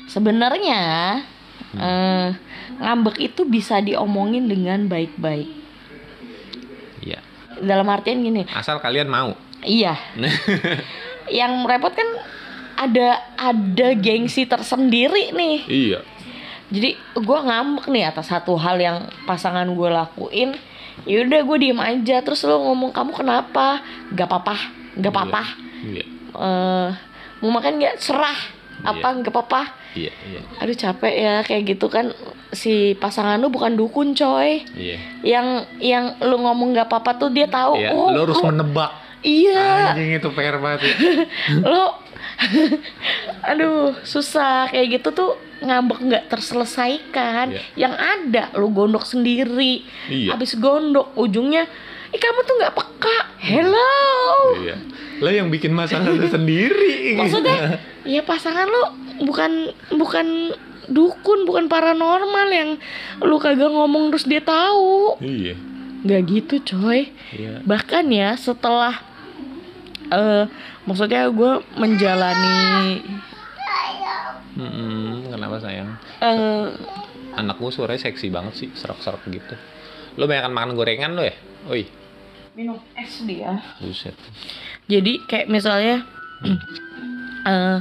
sebenarnya 0.09 0.83
eh 1.77 2.29
ngambek 2.81 3.21
itu 3.21 3.45
bisa 3.45 3.83
diomongin 3.85 4.49
dengan 4.49 4.89
baik-baik. 4.89 5.51
Ya 7.05 7.21
dalam 7.61 7.87
artian 7.93 8.25
gini. 8.25 8.49
Asal 8.51 8.81
kalian 8.81 9.11
mau. 9.11 9.37
Iya. 9.61 9.99
Yang 11.29 11.53
repot 11.69 11.93
kan 11.93 12.09
ada 12.81 13.21
ada 13.37 13.89
gengsi 13.93 14.49
tersendiri 14.49 15.37
nih. 15.37 15.59
Iya 15.69 16.01
jadi 16.71 16.95
gue 17.19 17.39
ngambek 17.51 17.91
nih 17.91 18.07
atas 18.07 18.31
satu 18.31 18.55
hal 18.55 18.79
yang 18.79 19.11
pasangan 19.27 19.67
gue 19.67 19.89
lakuin. 19.91 20.55
Yaudah 21.03 21.43
gue 21.43 21.57
diem 21.59 21.81
aja. 21.83 22.23
Terus 22.23 22.47
lo 22.47 22.63
ngomong 22.63 22.95
kamu 22.95 23.11
kenapa? 23.11 23.83
Gak 24.15 24.31
apa-apa 24.31 24.81
gak 24.99 25.13
apa-apa 25.15 25.43
iya. 25.87 26.05
Eh, 26.31 26.89
mau 27.43 27.51
makan 27.55 27.79
nggak 27.79 27.99
serah. 28.03 28.39
Apa? 28.81 29.13
Iya. 29.13 29.21
gak 29.21 29.33
apa-apa 29.37 29.63
iya 29.93 30.13
iya. 30.25 30.41
Aduh 30.63 30.77
capek 30.79 31.15
ya. 31.15 31.35
Kayak 31.45 31.63
gitu 31.77 31.87
kan 31.93 32.15
si 32.51 32.95
pasangan 32.97 33.39
lu 33.43 33.51
bukan 33.51 33.77
dukun 33.77 34.15
coy. 34.15 34.65
Iya. 34.75 34.97
Yang 35.27 35.47
yang 35.83 36.05
lu 36.23 36.39
ngomong 36.41 36.75
gak 36.75 36.89
apa-apa 36.89 37.19
tuh 37.19 37.31
dia 37.35 37.51
tahu 37.51 37.77
Iya, 37.77 37.91
oh 37.93 38.15
lo 38.15 38.31
harus 38.31 38.39
oh, 38.41 38.47
menebak. 38.47 38.95
Iya. 39.21 39.93
Anjing 39.93 40.17
itu 40.17 40.29
PR 40.33 40.57
banget 40.63 40.81
ya. 40.87 40.95
lo 41.71 42.10
aduh 43.51 43.95
susah 44.03 44.69
kayak 44.69 44.99
gitu 44.99 45.09
tuh 45.11 45.31
ngambek 45.61 46.01
nggak 46.03 46.25
terselesaikan 46.27 47.53
Iya. 47.53 47.61
yang 47.79 47.95
ada 47.95 48.49
lu 48.55 48.69
gondok 48.69 49.05
sendiri 49.05 49.85
Iya. 50.07 50.33
habis 50.33 50.57
gondok 50.57 51.13
ujungnya 51.15 51.69
Ih 52.11 52.19
kamu 52.19 52.43
tuh 52.43 52.55
nggak 52.59 52.75
peka 52.75 53.19
hello 53.39 53.95
Iya. 54.59 54.77
Lah 55.21 55.33
yang 55.33 55.47
bikin 55.47 55.71
masalah 55.71 56.11
lu 56.11 56.27
sendiri. 56.27 57.13
maksudnya 57.21 57.79
ya 58.03 58.25
pasangan 58.25 58.65
lu 58.65 58.83
bukan 59.23 59.69
bukan 59.93 60.57
dukun 60.87 61.45
bukan 61.45 61.69
paranormal 61.69 62.49
yang 62.49 62.81
lu 63.21 63.37
kagak 63.37 63.69
ngomong 63.69 64.11
terus 64.11 64.25
dia 64.25 64.41
tahu 64.41 65.21
Iya. 65.21 65.55
nggak 66.01 66.21
gitu 66.27 66.55
coy 66.67 67.13
Iya. 67.31 67.61
bahkan 67.63 68.09
ya 68.09 68.35
setelah 68.35 68.97
eh 70.11 70.45
maksudnya 70.83 71.29
gue 71.29 71.53
menjalani 71.75 72.59
Mm-mm, 74.53 75.31
kenapa 75.31 75.57
sayang? 75.59 75.95
eh 76.19 76.69
Anak 77.33 77.57
gue 77.57 77.71
suaranya 77.71 78.03
seksi 78.03 78.27
banget 78.29 78.55
sih, 78.57 78.69
serak-serak 78.71 79.23
gitu. 79.25 79.55
Lo 80.15 80.27
banyak 80.27 80.51
makan 80.51 80.75
gorengan 80.75 81.15
lo 81.15 81.23
ya? 81.23 81.33
Oi, 81.65 81.87
minum 82.53 82.77
es 82.93 83.23
dia 83.23 83.63
buset. 83.79 84.13
jadi 84.85 85.23
kayak 85.23 85.47
misalnya 85.47 86.03
eh 87.47 87.79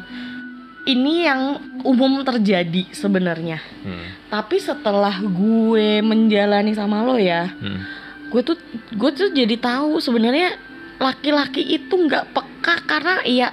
ini 0.86 1.26
yang 1.26 1.58
umum 1.82 2.22
terjadi 2.22 2.86
sebenarnya 2.92 3.60
Hmm. 3.80 4.06
tapi 4.30 4.58
setelah 4.58 5.18
gue 5.20 6.00
menjalani 6.02 6.72
sama 6.72 7.02
lo 7.02 7.16
ya 7.16 7.50
Hmm. 7.50 7.82
gue 8.30 8.42
tuh 8.44 8.56
gue 8.92 9.10
tuh 9.12 9.32
jadi 9.32 9.56
tahu 9.56 9.98
sebenarnya 9.98 10.54
laki-laki 11.00 11.64
itu 11.64 11.96
nggak 11.96 12.30
peka 12.30 12.76
karena 12.84 13.16
ya 13.24 13.50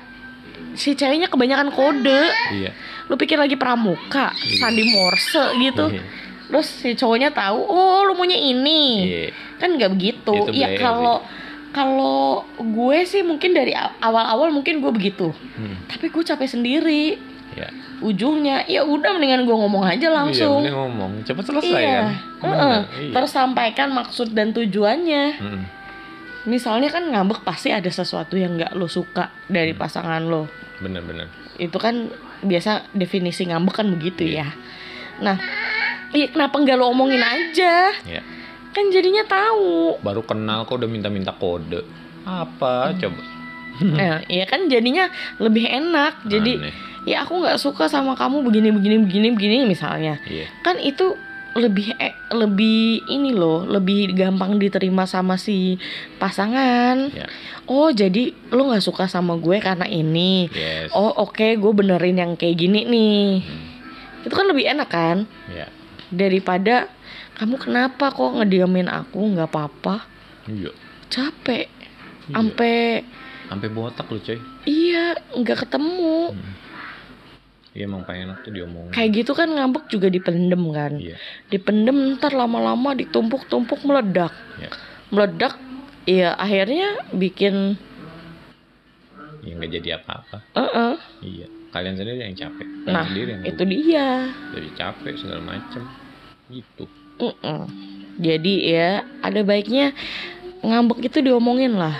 si 0.74 0.92
ceweknya 0.92 1.26
kebanyakan 1.26 1.70
kode 1.70 2.22
Iya. 2.52 2.70
lu 3.06 3.14
pikir 3.14 3.36
lagi 3.36 3.54
pramuka 3.54 4.30
sandi 4.52 4.82
morse 4.84 5.54
gitu 5.56 5.88
Iya. 5.88 6.02
terus 6.46 6.68
si 6.68 6.92
cowoknya 6.92 7.30
tahu 7.30 7.58
oh 7.58 8.02
lu 8.02 8.12
maunya 8.12 8.36
ini 8.36 8.82
Iya. 9.00 9.26
kan 9.56 9.72
nggak 9.72 9.90
begitu 9.90 10.34
Itu 10.34 10.52
ya 10.52 10.68
player 10.68 10.80
kalau 10.80 11.16
kalau 11.70 12.20
gue 12.56 12.98
sih 13.04 13.20
mungkin 13.20 13.52
dari 13.52 13.72
awal-awal 14.00 14.48
mungkin 14.48 14.80
gue 14.80 14.90
begitu 14.90 15.30
Hmm. 15.54 15.76
tapi 15.86 16.08
gue 16.08 16.22
capek 16.22 16.48
sendiri 16.50 17.16
Iya. 17.52 17.68
ujungnya 17.98 18.66
ya 18.66 18.82
udah 18.82 19.14
mendingan 19.14 19.44
gue 19.44 19.54
ngomong 19.54 19.80
aja 19.82 20.10
langsung 20.10 20.60
Iya, 20.60 20.74
ngomong. 20.74 21.24
Cepet 21.24 21.44
selesai 21.46 21.72
Iya, 21.72 21.88
kan? 21.88 22.06
Heeh. 22.42 22.52
Bener, 22.52 22.82
Iya. 23.00 23.12
tersampaikan 23.14 23.88
maksud 23.90 24.28
dan 24.30 24.52
tujuannya 24.52 25.24
Mm-mm. 25.38 25.62
Misalnya 26.46 26.88
kan 26.88 27.04
ngambek 27.04 27.42
pasti 27.42 27.68
ada 27.68 27.86
sesuatu 27.86 28.34
yang 28.34 28.54
nggak 28.54 28.72
lo 28.72 28.86
suka 28.86 29.28
dari 29.44 29.70
Hmm. 29.70 29.80
pasangan 29.80 30.22
lo 30.22 30.46
Bener-bener. 30.78 31.26
itu 31.56 31.74
kan 31.74 32.08
biasa 32.38 32.92
definisi 32.92 33.44
ngambek 33.44 33.74
kan 33.74 33.86
begitu 33.88 34.22
Iya. 34.24 34.42
ya 34.42 34.48
nah 35.16 35.36
iya 36.10 36.28
kenapa 36.28 36.56
nggak 36.56 36.76
lo 36.76 36.88
omongin 36.88 37.18
aja 37.18 37.90
Iya. 38.00 38.22
kan 38.70 38.84
jadinya 38.88 39.22
tahu 39.22 39.98
Baru 40.00 40.22
kenal 40.22 40.62
kok 40.62 40.76
udah 40.76 40.86
minta-minta 40.86 41.32
kode. 41.32 41.80
Apa? 42.22 42.90
Hmm. 42.90 42.98
Coba. 42.98 43.22
nah 43.98 44.24
iya 44.26 44.44
kan 44.44 44.66
jadinya 44.66 45.08
lebih 45.36 45.64
enak 45.64 46.24
jadi 46.24 46.52
Aneh. 46.58 46.74
ya 47.04 47.22
aku 47.22 47.38
nggak 47.38 47.56
suka 47.56 47.86
sama 47.86 48.12
kamu 48.12 48.40
begini 48.42 48.68
begini 48.70 48.96
begini 49.00 49.28
begini 49.32 49.56
misalnya 49.66 50.16
Iya. 50.24 50.48
kan 50.60 50.76
itu 50.76 51.12
lebih 51.56 51.96
eh, 51.96 52.12
lebih 52.30 52.80
ini 53.06 53.32
loh 53.32 53.64
lebih 53.64 54.12
gampang 54.12 54.56
diterima 54.56 55.04
sama 55.04 55.34
si 55.34 55.80
pasangan 56.16 57.08
Iya. 57.08 57.26
oh 57.64 57.88
jadi 57.88 58.22
lo 58.50 58.68
nggak 58.68 58.82
suka 58.82 59.04
sama 59.06 59.34
gue 59.36 59.56
karena 59.58 59.84
ini 59.84 60.46
Yes. 60.48 60.92
oh 60.92 61.10
oke 61.18 61.56
gue 61.56 61.72
benerin 61.72 62.16
yang 62.16 62.32
kayak 62.34 62.56
gini 62.56 62.84
nih 62.84 63.26
Hmm. 63.40 64.22
itu 64.22 64.32
kan 64.32 64.46
lebih 64.46 64.64
enak 64.66 64.88
kan 64.88 65.24
Iya. 65.48 65.66
daripada 66.08 66.92
kamu 67.34 67.56
kenapa 67.58 68.08
kok 68.08 68.32
ngediamin 68.34 68.86
aku 68.86 69.18
nggak 69.32 69.48
apa-apa 69.48 70.04
Iya. 70.46 70.70
capek 71.08 71.66
Iya. 72.26 72.34
sampai 72.34 72.76
Sampai 73.46 73.70
botak 73.70 74.10
lu, 74.10 74.18
coy. 74.18 74.36
iya 74.64 75.14
nggak 75.32 75.64
ketemu 75.64 76.34
Iya 77.76 77.84
emang 77.84 78.08
pengen 78.08 78.32
enak 78.32 78.40
tuh 78.40 78.56
diomongin. 78.56 78.88
kayak 78.88 79.10
gitu 79.14 79.36
kan 79.36 79.52
ngambek 79.52 79.84
juga 79.86 80.08
dipendem 80.08 80.62
kan 80.72 80.96
Iya. 80.96 81.20
dipendem 81.46 82.16
ntar 82.16 82.32
lama-lama 82.32 82.96
ditumpuk-tumpuk 82.96 83.84
meledak 83.84 84.32
Iya. 84.56 84.72
meledak 85.12 85.60
ya 86.08 86.32
akhirnya 86.34 87.04
bikin 87.12 87.76
Ya 89.44 89.54
nggak 89.54 89.72
jadi 89.78 89.88
apa-apa. 90.00 90.36
eh 90.56 90.96
Iya. 91.22 91.46
Kalian 91.70 91.94
sendiri 91.94 92.18
yang 92.18 92.34
capek. 92.34 92.66
Kalian 92.66 92.90
nah 92.90 93.04
sendiri 93.04 93.28
yang 93.30 93.42
itu 93.44 93.62
dia 93.62 94.06
jadi 94.50 94.68
capek 94.74 95.14
segala 95.14 95.42
macem. 95.44 95.82
Gitu. 96.48 96.84
Mm-mm. 97.16 97.62
jadi 98.16 98.54
ya 98.64 98.90
ada 99.20 99.40
baiknya 99.42 99.92
ngambek 100.60 101.04
itu 101.04 101.20
diomongin 101.20 101.76
lah 101.76 101.94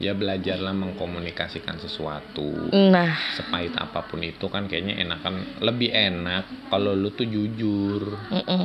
Ya 0.00 0.16
belajarlah 0.16 0.72
mengkomunikasikan 0.72 1.76
sesuatu. 1.76 2.72
nah 2.72 3.12
Sepahit 3.36 3.76
apa 3.76 4.00
pun 4.08 4.24
itu 4.24 4.48
kan 4.48 4.64
kayaknya 4.64 4.96
enakan 4.96 5.60
lebih 5.60 5.92
enak 5.92 6.72
kalau 6.72 6.96
lu 6.96 7.12
tuh 7.12 7.28
jujur. 7.28 8.16
mm-mm. 8.32 8.64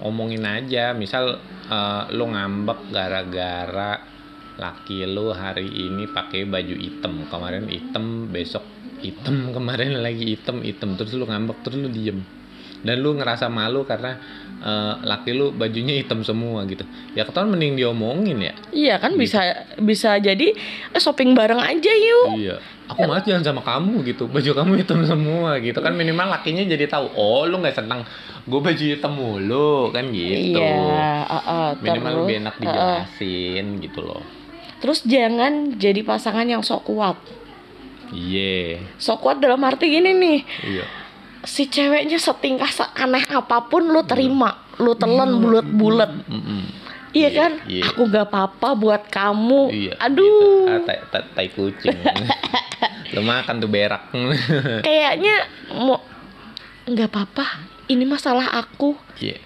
Omongin 0.00 0.48
aja, 0.48 0.96
misal 0.96 1.40
eh, 1.68 2.02
lu 2.16 2.24
ngambek 2.32 2.88
gara-gara 2.88 4.00
laki 4.56 5.04
lu 5.04 5.36
hari 5.36 5.68
ini 5.68 6.08
pakai 6.08 6.48
baju 6.48 6.74
hitam, 6.80 7.28
kemarin 7.28 7.68
hitam, 7.68 8.32
besok 8.32 8.64
hitam, 9.04 9.48
kemarin 9.56 10.00
lagi 10.00 10.36
hitam, 10.36 10.64
hitam 10.64 10.96
terus 10.96 11.12
lu 11.12 11.28
ngambek 11.28 11.60
terus 11.60 11.84
lu 11.84 11.92
diem. 11.92 12.24
Dan 12.86 13.02
lu 13.02 13.18
ngerasa 13.18 13.50
malu 13.50 13.82
karena 13.82 14.14
eh, 14.62 14.94
laki 15.02 15.34
lu 15.34 15.50
bajunya 15.50 15.98
hitam 15.98 16.22
semua 16.22 16.62
gitu. 16.70 16.86
Ya 17.18 17.26
ketahuan 17.26 17.50
mending 17.50 17.74
diomongin 17.74 18.38
ya. 18.38 18.54
iya 18.70 18.94
kan 19.02 19.18
bisa 19.18 19.42
bisa 19.82 20.14
jadi 20.22 20.54
eh, 20.94 21.00
shopping 21.02 21.34
bareng 21.34 21.58
aja 21.58 21.92
yuk 21.92 22.38
Iya. 22.38 22.56
Aku 22.86 23.02
malah 23.02 23.18
jalan 23.26 23.42
sama 23.42 23.66
kamu 23.66 24.06
gitu. 24.06 24.30
Baju 24.30 24.50
kamu 24.54 24.72
hitam 24.78 25.02
semua 25.02 25.58
gitu 25.58 25.82
kan 25.82 25.90
minimal 25.90 26.30
lakinya 26.30 26.62
jadi 26.62 26.86
tahu. 26.86 27.10
Oh, 27.18 27.42
lu 27.42 27.58
nggak 27.58 27.74
senang 27.74 28.06
gue 28.46 28.60
baju 28.62 28.84
hitam 28.86 29.10
mulu 29.10 29.90
kan 29.90 30.06
gitu. 30.14 30.54
iya 30.62 31.26
uh, 31.26 31.34
uh, 31.42 31.68
Minimal 31.82 32.12
terus, 32.14 32.22
lebih 32.22 32.36
enak 32.46 32.54
uh, 32.54 32.58
uh. 32.58 32.62
dijelasin 32.62 33.66
gitu 33.82 34.00
loh. 34.06 34.22
terus 34.78 35.02
jangan 35.02 35.74
jadi 35.74 36.00
pasangan 36.06 36.46
yang 36.46 36.62
sok 36.62 36.86
kuat 36.86 37.18
Iya. 38.14 38.78
sok 39.02 39.18
kuat 39.26 39.42
dalam 39.42 39.58
arti 39.66 39.90
gini 39.90 40.14
nih 40.14 40.38
Iya. 40.62 40.86
Si 41.46 41.64
ceweknya 41.64 42.18
setingkah 42.18 42.68
seaneh 42.68 43.22
apa 43.24 43.64
pun 43.64 43.86
lu 43.86 44.02
terima 44.02 44.50
lu 44.76 44.92
telan 44.92 45.38
bulat-bulat 45.38 46.10
Mm-mm. 46.26 46.62
iya 47.10 47.28
Iya, 47.28 47.28
kan 47.32 47.52
iya. 47.64 47.82
aku 47.86 48.02
gak 48.06 48.26
apa-apa 48.26 48.68
buat 48.74 49.02
kamu 49.06 49.62
Iya. 49.70 49.92
aduh 49.96 50.26
gitu. 50.26 50.68
Ah, 50.68 50.80
tai, 50.82 50.98
tai, 51.08 51.22
tai 51.32 51.48
kucing. 51.48 51.96
lu 53.14 53.22
makan 53.22 53.56
tuh 53.56 53.66
berak. 53.66 54.10
kayaknya 54.86 55.46
mau 55.72 56.02
nggak 56.84 57.08
apa-apa 57.08 57.46
ini 57.86 58.04
masalah 58.04 58.50
aku 58.52 58.98
Iya. 59.16 59.38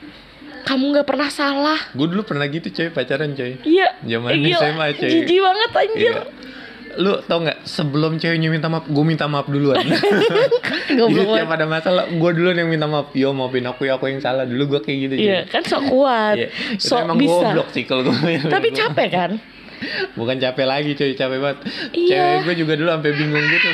kamu 0.62 0.84
nggak 0.90 1.06
pernah 1.06 1.28
salah 1.28 1.78
Gue 1.92 2.04
dulu 2.06 2.20
pernah 2.22 2.44
gitu 2.44 2.68
coy 2.68 2.88
pacaran 2.88 3.32
coy. 3.32 3.60
iya 3.62 3.92
Zaman 4.02 4.34
gila, 4.34 4.58
SMA, 4.58 4.86
cuy. 4.94 5.10
jijik 5.14 5.38
banget 5.38 5.70
anjir 5.74 6.14
Iya. 6.16 6.22
Lu 6.98 7.22
tau 7.22 7.38
nggak 7.44 7.62
sebelum 7.62 8.18
ceweknya 8.18 8.50
minta 8.50 8.66
maaf, 8.66 8.88
gue 8.90 9.04
minta 9.06 9.30
maaf 9.30 9.46
duluan. 9.46 9.78
Jadi 10.90 11.22
tiap 11.22 11.50
ada 11.54 11.66
masalah, 11.70 12.10
gue 12.10 12.30
duluan 12.34 12.56
yang 12.58 12.66
minta 12.66 12.90
maaf. 12.90 13.14
Yo 13.14 13.30
maafin 13.30 13.68
aku 13.70 13.86
ya, 13.86 13.94
aku 13.94 14.10
yang 14.10 14.18
salah. 14.18 14.42
Dulu 14.42 14.76
gue 14.76 14.80
kayak 14.82 14.98
gitu. 15.06 15.14
cuy. 15.20 15.26
Iya 15.30 15.40
kan 15.46 15.62
sok 15.62 15.82
kuat 15.86 16.36
Iya. 16.40 16.48
Itu 16.74 16.90
sok 16.90 16.98
emang 17.06 17.18
bisa 17.20 17.46
goblok 17.54 17.68
sih 17.70 17.84
kalau 17.86 18.02
gue. 18.08 18.14
tapi 18.50 18.68
capek 18.74 19.08
kan 19.10 19.30
Bukan 20.12 20.36
capek 20.36 20.66
lagi 20.68 20.92
coy, 20.92 21.16
capek 21.16 21.38
banget. 21.40 21.58
Iya. 21.96 22.10
Cewek 22.10 22.38
gue 22.44 22.54
juga 22.66 22.72
dulu 22.76 22.88
sampai 22.90 23.12
bingung 23.16 23.46
gitu. 23.48 23.70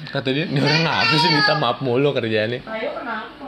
Kata 0.00 0.28
dia, 0.32 0.48
ini 0.48 0.56
orang 0.56 0.80
apa 0.88 1.14
sih 1.20 1.28
minta 1.28 1.54
maaf 1.60 1.78
mulu 1.84 2.16
kerjaannya. 2.16 2.64
ayo 2.64 2.90
kenapa 2.96 3.46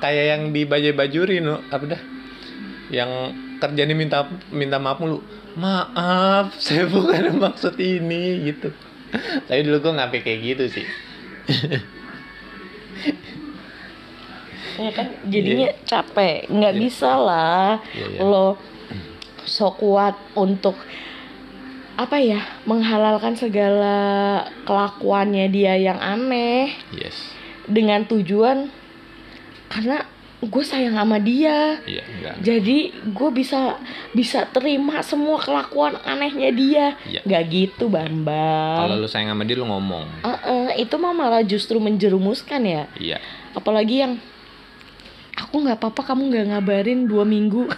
Kayak 0.00 0.24
yang 0.32 0.42
di 0.56 0.64
bajai-bajuri 0.64 1.44
no, 1.44 1.60
apa 1.68 1.84
dah? 1.84 2.00
Yang 2.88 3.10
kerjanya 3.60 3.92
minta 3.92 4.18
minta 4.50 4.80
maaf 4.80 4.98
mulu. 4.98 5.20
Maaf, 5.54 6.56
saya 6.64 6.88
bukan 6.88 7.36
maksud 7.36 7.76
ini 7.76 8.48
gitu. 8.48 8.72
Tapi 9.44 9.60
dulu 9.62 9.78
gue 9.80 9.92
ngapain 9.94 10.22
kayak 10.22 10.40
gitu 10.42 10.64
sih. 10.80 10.86
ya 14.80 14.90
kan 14.96 15.12
jadinya 15.28 15.68
capek 15.84 16.48
nggak 16.48 16.72
Iya. 16.72 16.80
bisa 16.80 17.10
lah 17.12 17.84
Iya, 17.92 18.06
iya. 18.16 18.20
lo 18.24 18.56
sok 19.44 19.76
kuat 19.76 20.16
untuk 20.32 20.76
apa 22.00 22.16
ya 22.16 22.40
menghalalkan 22.64 23.36
segala 23.36 23.96
kelakuannya 24.64 25.52
dia 25.52 25.76
yang 25.76 26.00
aneh 26.00 26.72
Yes. 26.96 27.36
dengan 27.68 28.08
tujuan 28.08 28.72
karena 29.68 30.08
gue 30.40 30.64
sayang 30.64 30.96
sama 30.96 31.20
dia. 31.20 31.76
Iya 31.84 32.00
enggak. 32.00 32.34
Jadi 32.40 32.78
gue 33.12 33.30
bisa 33.30 33.76
bisa 34.16 34.48
terima 34.48 35.04
semua 35.04 35.36
kelakuan 35.36 36.00
anehnya 36.00 36.48
dia. 36.48 36.86
Iya. 37.04 37.20
nggak 37.28 37.42
gitu 37.52 37.92
bambang. 37.92 38.88
Kalau 38.88 38.96
lu 38.96 39.08
sayang 39.08 39.36
sama 39.36 39.44
dia 39.44 39.60
lu 39.60 39.68
ngomong. 39.68 40.08
Eh-eh, 40.24 40.80
itu 40.80 40.96
mah 40.96 41.12
malah 41.12 41.44
justru 41.44 41.76
menjerumuskan 41.76 42.64
ya. 42.64 42.82
Iya. 42.96 43.18
Apalagi 43.52 44.00
yang 44.00 44.16
aku 45.36 45.60
nggak 45.60 45.76
apa-apa 45.76 46.12
kamu 46.12 46.22
nggak 46.32 46.46
ngabarin 46.56 47.00
dua 47.04 47.24
minggu. 47.28 47.68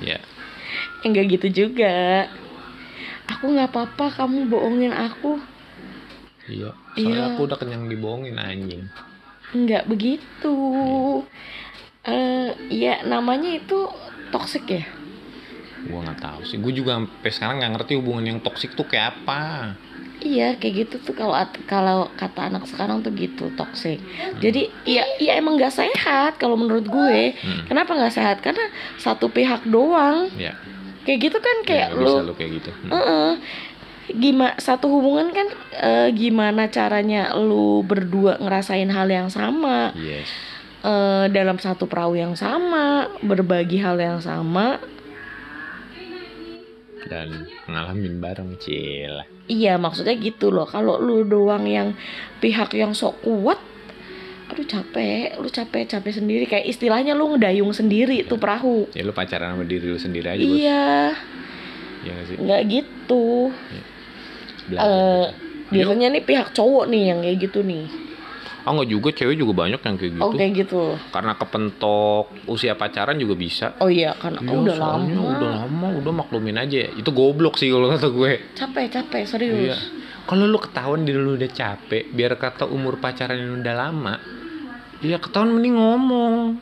Iya. 0.00 0.16
Enggak 1.04 1.28
gitu 1.28 1.68
juga. 1.68 2.24
Aku 3.28 3.52
nggak 3.52 3.68
apa-apa 3.68 4.24
kamu 4.24 4.48
bohongin 4.48 4.96
aku. 4.96 5.36
Iya 6.48 6.72
soalnya 6.96 7.14
Iya. 7.14 7.30
aku 7.36 7.40
udah 7.46 7.58
kenyang 7.60 7.84
dibohongin 7.86 8.40
anjing. 8.40 8.88
Nggak 9.52 9.84
begitu. 9.86 10.56
Eh 11.20 11.20
ya 12.80 13.04
namanya 13.04 13.52
itu 13.52 13.92
toxic 14.32 14.64
ya? 14.64 14.84
Gua 15.84 16.00
nggak 16.04 16.20
tahu 16.20 16.40
sih. 16.48 16.56
Gue 16.56 16.72
juga 16.72 16.96
sampai 16.96 17.30
sekarang 17.32 17.56
nggak 17.60 17.72
ngerti 17.76 17.92
hubungan 18.00 18.24
yang 18.24 18.38
toksik 18.40 18.72
tuh 18.72 18.88
kayak 18.88 19.20
apa. 19.20 19.76
Iya 20.20 20.60
kayak 20.60 20.74
gitu 20.84 20.96
tuh 21.00 21.16
kalau 21.16 21.32
kalau 21.64 21.98
kata 22.12 22.52
anak 22.52 22.68
sekarang 22.68 23.00
tuh 23.00 23.12
gitu 23.16 23.48
toxic. 23.56 24.00
Jadi 24.40 24.68
ya 24.84 25.04
ya 25.16 25.36
emang 25.40 25.56
nggak 25.56 25.72
sehat 25.72 26.36
kalau 26.36 26.56
menurut 26.56 26.84
gue. 26.88 27.36
Hmm. 27.40 27.64
kenapa 27.68 27.96
nggak 27.96 28.12
sehat? 28.12 28.44
Karena 28.44 28.68
satu 29.00 29.32
pihak 29.32 29.64
doang. 29.68 30.28
Ya 30.36 30.56
kayak 31.00 31.18
gitu 31.32 31.38
kan 31.40 31.56
kayak 31.64 31.80
ya, 31.80 31.96
nggak 31.96 32.04
bisa 32.04 32.20
lu 32.20 32.28
lu 32.28 32.34
kayak 32.36 32.50
gitu. 32.60 32.70
Hmm. 32.72 32.92
Heeh. 32.92 33.30
gimana 34.10 34.58
satu 34.58 34.90
hubungan 34.90 35.30
kan 35.30 35.46
eh, 35.70 36.10
gimana 36.10 36.66
caranya 36.66 37.30
lu 37.38 37.86
berdua 37.86 38.42
ngerasain 38.42 38.90
hal 38.90 39.06
yang 39.06 39.30
sama? 39.30 39.94
Yes 39.94 40.49
eh, 40.82 41.26
dalam 41.28 41.56
satu 41.56 41.84
perahu 41.84 42.14
yang 42.14 42.32
sama 42.32 43.08
berbagi 43.20 43.76
hal 43.76 43.96
yang 43.96 44.18
sama. 44.18 44.80
Dan 47.00 47.48
ngalamin 47.66 48.20
bareng 48.20 48.54
cil. 48.60 49.24
Iya 49.48 49.80
maksudnya 49.80 50.14
gitu 50.14 50.52
loh. 50.52 50.68
Kalau 50.68 51.00
lu 51.00 51.24
doang 51.24 51.64
yang 51.64 51.96
pihak 52.38 52.70
yang 52.76 52.92
sok 52.92 53.24
kuat 53.24 53.58
aduh 54.50 54.66
capek. 54.66 55.38
Lu 55.40 55.48
capek 55.48 55.88
capek 55.88 56.12
sendiri. 56.12 56.44
Kayak 56.44 56.68
istilahnya 56.68 57.16
lu 57.16 57.34
ngedayung 57.34 57.72
sendiri 57.72 58.22
tuh 58.28 58.36
perahu. 58.36 58.86
Ya 58.92 59.02
lu 59.02 59.10
pacaran 59.10 59.56
sama 59.56 59.64
diri 59.64 59.86
lu 59.88 59.98
sendiri 59.98 60.28
aja 60.28 60.38
bos. 60.38 60.54
Iya. 60.54 60.86
Iya 62.00 62.10
nggak 62.14 62.26
sih? 62.28 62.36
Nggak 62.36 62.60
gitu. 62.68 63.26
Belajar, 64.70 64.86
Eh, 64.86 65.24
belajar. 65.26 65.72
biasanya 65.72 66.06
nih 66.14 66.22
pihak 66.22 66.48
cowok 66.52 66.84
nih 66.86 67.02
yang 67.10 67.18
kayak 67.24 67.38
gitu 67.42 67.60
nih 67.64 67.86
oh 68.70 68.78
nggak 68.78 68.86
juga 68.88 69.08
cewek 69.10 69.34
juga 69.34 69.52
banyak 69.58 69.80
yang 69.80 69.96
kayak 69.98 70.12
gitu 70.14 70.22
oh 70.22 70.30
kayak 70.30 70.52
gitu 70.54 70.82
karena 71.10 71.32
kepentok 71.34 72.24
usia 72.46 72.78
pacaran 72.78 73.18
juga 73.18 73.34
bisa 73.34 73.66
oh 73.76 73.90
iya 73.90 74.14
kan 74.14 74.38
Iya, 74.38 74.54
udah 74.54 74.74
soalnya 74.78 75.14
lama 75.18 75.30
udah 75.34 75.50
lama 75.66 75.86
udah 75.98 76.12
maklumin 76.14 76.54
aja 76.54 76.86
ya. 76.86 76.90
itu 76.94 77.10
goblok 77.10 77.58
sih 77.58 77.68
kalau 77.68 77.90
kata 77.90 78.08
gue 78.08 78.32
capek 78.54 78.86
capek 78.88 79.20
Iya. 79.20 79.28
serius 79.28 79.78
Kalau 80.20 80.46
lu 80.46 80.62
ketahuan 80.62 81.02
diri 81.02 81.18
lu 81.18 81.34
udah 81.34 81.50
capek, 81.50 82.06
biar 82.08 82.38
kata 82.38 82.62
umur 82.62 83.02
pacaran 83.02 83.34
yang 83.34 83.66
udah 83.66 83.74
lama, 83.74 84.14
ya 85.02 85.18
ketahuan 85.18 85.50
mending 85.50 85.74
ngomong. 85.74 86.54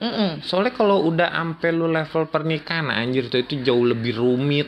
Mm-mm. 0.00 0.40
Soalnya 0.40 0.72
kalau 0.72 1.04
udah 1.04 1.28
ampe 1.28 1.68
lu 1.68 1.92
level 1.92 2.24
pernikahan, 2.26 2.88
anjir 2.88 3.28
tuh 3.28 3.44
itu 3.44 3.60
jauh 3.60 3.84
lebih 3.84 4.16
rumit. 4.16 4.64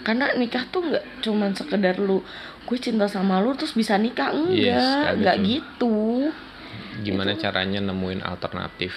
karena 0.00 0.32
nikah 0.32 0.64
tuh 0.68 0.80
nggak 0.80 1.24
cuman 1.24 1.52
sekedar 1.52 1.96
lu 1.96 2.24
gue 2.64 2.78
cinta 2.78 3.04
sama 3.04 3.38
lu 3.38 3.52
terus 3.52 3.72
bisa 3.72 3.94
nikah 3.94 4.32
Yes, 4.48 4.80
enggak 4.80 4.88
kayak 5.04 5.14
nggak 5.20 5.36
gitu. 5.38 5.94
gitu 6.24 7.04
Gimana 7.04 7.34
caranya 7.34 7.80
nemuin 7.82 8.22
alternatif? 8.22 8.94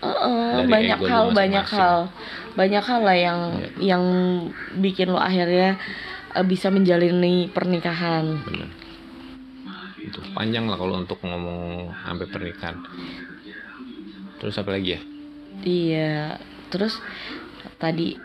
Heeh, 0.00 0.64
Dari 0.64 0.70
banyak 0.70 0.98
hal 1.04 1.24
banyak 1.30 1.66
hal 1.68 1.98
banyak 2.54 2.80
hal 2.80 3.00
lah 3.02 3.12
yang 3.14 3.40
Iya. 3.52 3.68
yang 3.92 4.04
bikin 4.76 5.12
lo 5.12 5.20
akhirnya 5.20 5.76
eh, 6.32 6.46
bisa 6.46 6.72
menjalani 6.72 7.46
pernikahan 7.46 8.40
Bener. 8.40 8.70
Itu 10.00 10.24
panjang 10.32 10.64
lah 10.64 10.80
kalau 10.80 10.96
untuk 10.96 11.20
ngomong 11.20 11.92
sampai 12.00 12.26
pernikahan. 12.26 12.80
Terus 14.40 14.56
apa 14.56 14.72
lagi 14.72 14.96
ya? 14.96 15.00
iya 15.60 16.40
terus 16.72 16.96
tadi 17.76 18.16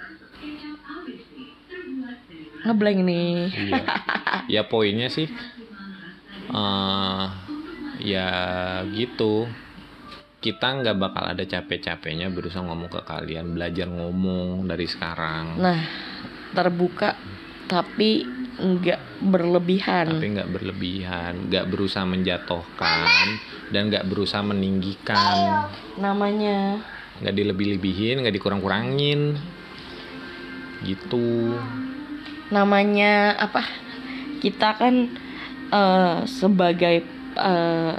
ngeblank 2.65 2.99
nih 3.05 3.31
Iya. 3.53 3.83
ya 4.49 4.61
poinnya 4.65 5.07
sih 5.07 5.29
eh 6.49 7.25
ya 8.01 8.27
gitu. 8.91 9.47
Kita 10.37 10.77
nggak 10.77 10.97
bakal 11.01 11.25
ada 11.25 11.41
capek-capeknya 11.41 12.29
berusaha 12.29 12.61
ngomong 12.61 12.85
ke 12.85 13.01
kalian, 13.01 13.57
belajar 13.57 13.89
ngomong 13.89 14.69
dari 14.69 14.85
sekarang. 14.85 15.57
nah 15.57 15.81
terbuka 16.53 17.17
tapi 17.65 18.21
nggak 18.55 19.25
berlebihan 19.25 20.05
Tapi 20.15 20.27
nggak 20.37 20.51
berlebihan, 20.53 21.49
nggak 21.49 21.65
berusaha 21.65 22.05
menjatuhkan 22.05 23.41
dan 23.73 23.89
nggak 23.89 24.05
berusaha 24.05 24.45
meninggikan, 24.45 25.65
namanya 25.97 26.77
nggak 27.25 27.35
dilebih-lebihin, 27.35 28.21
nggak 28.21 28.35
dikurang-kurangin, 28.37 29.35
gitu. 30.85 31.57
Namanya 32.55 33.35
apa 33.35 33.67
kita 34.39 34.71
kan 34.73 35.11
eh, 35.67 36.17
sebagai 36.25 37.03
eh, 37.35 37.93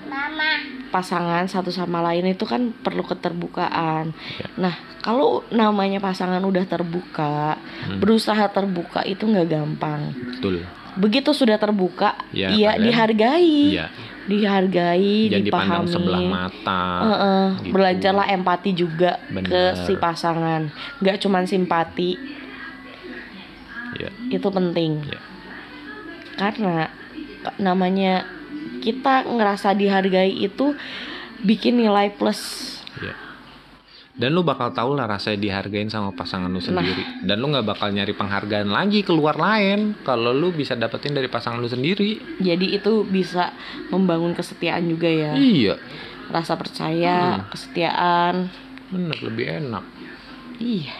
pasangan 0.88 1.44
satu 1.44 1.68
sama 1.68 2.00
lain 2.00 2.24
itu 2.26 2.42
kan 2.42 2.72
perlu 2.72 3.04
keterbukaan. 3.04 4.16
Ya. 4.40 4.46
Nah 4.56 4.74
kalau 4.98 5.44
namanya 5.50 6.00
pasangan 6.00 6.40
udah 6.40 6.64
terbuka, 6.64 7.60
Hmm. 7.84 8.00
berusaha 8.00 8.48
terbuka 8.48 9.04
itu 9.04 9.22
nggak 9.22 9.46
gampang. 9.46 10.16
Betul. 10.32 10.64
Begitu 10.96 11.30
sudah 11.30 11.54
terbuka, 11.56 12.16
Ya, 12.32 12.48
iya 12.48 12.72
kalian- 12.72 12.82
dihargai, 12.82 13.60
Iya. 13.70 13.86
dihargai, 14.26 15.16
Jangan 15.28 15.44
dipahami. 15.44 15.92
sebelah 15.92 16.22
mata. 16.24 16.82
Heeh, 17.04 17.46
gitu. 17.60 17.74
Belajarlah 17.76 18.26
empati 18.30 18.70
juga 18.72 19.12
Bener. 19.28 19.46
ke 19.46 19.62
si 19.84 19.92
pasangan, 19.94 20.72
nggak 20.98 21.20
cuman 21.20 21.44
simpati 21.44 22.16
Iya. 23.96 24.10
itu 24.30 24.48
penting. 24.48 24.92
Iya. 25.04 25.20
Karena 26.36 26.88
namanya 27.56 28.28
kita 28.80 29.24
ngerasa 29.24 29.72
dihargai 29.72 30.32
itu 30.36 30.76
bikin 31.40 31.80
nilai 31.80 32.12
plus. 32.12 32.40
Iya. 33.00 33.16
Dan 34.16 34.32
lu 34.32 34.40
bakal 34.40 34.72
tahu 34.72 34.96
lah 34.96 35.04
rasanya 35.04 35.36
dihargain 35.36 35.92
sama 35.92 36.08
pasangan 36.08 36.48
lu 36.48 36.56
sendiri. 36.56 37.04
Dan 37.20 37.36
lu 37.36 37.52
nggak 37.52 37.68
bakal 37.68 37.92
nyari 37.92 38.16
penghargaan 38.16 38.72
lagi 38.72 39.04
keluar 39.04 39.36
lain 39.36 39.92
kalau 40.02 40.32
lu 40.32 40.56
bisa 40.56 40.72
dapetin 40.72 41.12
dari 41.12 41.28
pasangan 41.28 41.60
lu 41.60 41.68
sendiri. 41.68 42.40
Jadi 42.40 42.80
itu 42.80 43.04
bisa 43.04 43.52
membangun 43.92 44.32
kesetiaan 44.32 44.88
juga 44.88 45.04
ya. 45.04 45.36
Iya, 45.36 45.76
Rasa 46.32 46.56
percaya, 46.56 47.44
kesetiaan. 47.52 48.48
bener 48.88 49.18
lebih 49.20 49.46
enak. 49.60 49.84
Iya. 50.56 50.96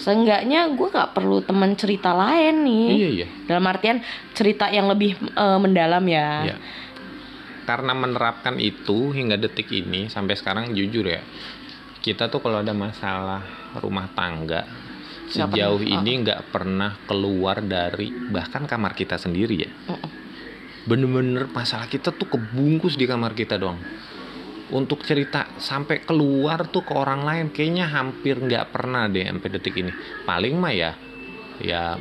Seenggaknya 0.00 0.72
gue 0.72 0.88
nggak 0.88 1.12
perlu 1.12 1.44
teman 1.44 1.76
cerita 1.76 2.16
lain 2.16 2.64
nih. 2.64 2.86
Iya 2.96 3.08
iya. 3.12 3.26
Dalam 3.44 3.64
artian 3.68 4.00
cerita 4.32 4.72
yang 4.72 4.88
lebih 4.88 5.20
eh, 5.20 5.58
mendalam 5.60 6.04
ya. 6.08 6.48
Iya. 6.48 6.56
Karena 7.68 7.92
menerapkan 7.94 8.56
itu 8.58 9.12
hingga 9.12 9.36
detik 9.36 9.68
ini 9.70 10.08
sampai 10.10 10.34
sekarang 10.34 10.74
jujur 10.74 11.06
ya, 11.06 11.22
kita 12.02 12.26
tuh 12.26 12.42
kalau 12.42 12.64
ada 12.64 12.74
masalah 12.74 13.44
rumah 13.78 14.10
tangga 14.10 14.66
sejauh 15.30 15.78
pernah. 15.78 16.02
ini 16.02 16.12
nggak 16.26 16.40
pernah 16.50 16.90
keluar 17.06 17.62
dari 17.62 18.10
bahkan 18.10 18.66
kamar 18.66 18.98
kita 18.98 19.14
sendiri 19.14 19.54
ya. 19.54 19.70
Bener-bener 20.88 21.46
masalah 21.54 21.86
kita 21.86 22.10
tuh 22.10 22.26
kebungkus 22.26 22.98
di 22.98 23.06
kamar 23.06 23.38
kita 23.38 23.54
doang. 23.54 23.78
Untuk 24.70 25.02
cerita 25.02 25.50
sampai 25.56 26.00
keluar 26.00 26.66
tuh 26.66 26.82
ke 26.82 26.92
orang 26.92 27.22
lain 27.22 27.46
kayaknya 27.50 27.86
hampir 27.86 28.38
nggak 28.38 28.70
pernah 28.70 29.06
deh 29.06 29.24
sampai 29.24 29.48
detik 29.50 29.74
ini. 29.76 29.90
Paling 30.22 30.54
mah 30.54 30.70
ya 30.70 30.90
ya 31.58 31.98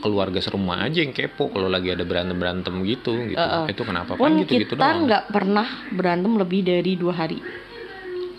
keluarga 0.00 0.38
serumah 0.38 0.84
aja 0.84 1.00
yang 1.00 1.10
kepo 1.10 1.48
kalau 1.48 1.66
lagi 1.66 1.90
ada 1.90 2.04
berantem 2.04 2.32
berantem 2.32 2.72
gitu 2.84 3.12
gitu 3.26 3.36
Uh-uh. 3.36 3.68
itu 3.68 3.82
kenapa 3.82 4.16
Pun 4.16 4.32
gitu 4.38 4.56
gitu 4.56 4.72
kita 4.72 4.86
nggak 4.96 5.24
pernah 5.28 5.66
berantem 5.90 6.32
lebih 6.36 6.60
dari 6.62 6.92
dua 6.94 7.12
hari. 7.14 7.36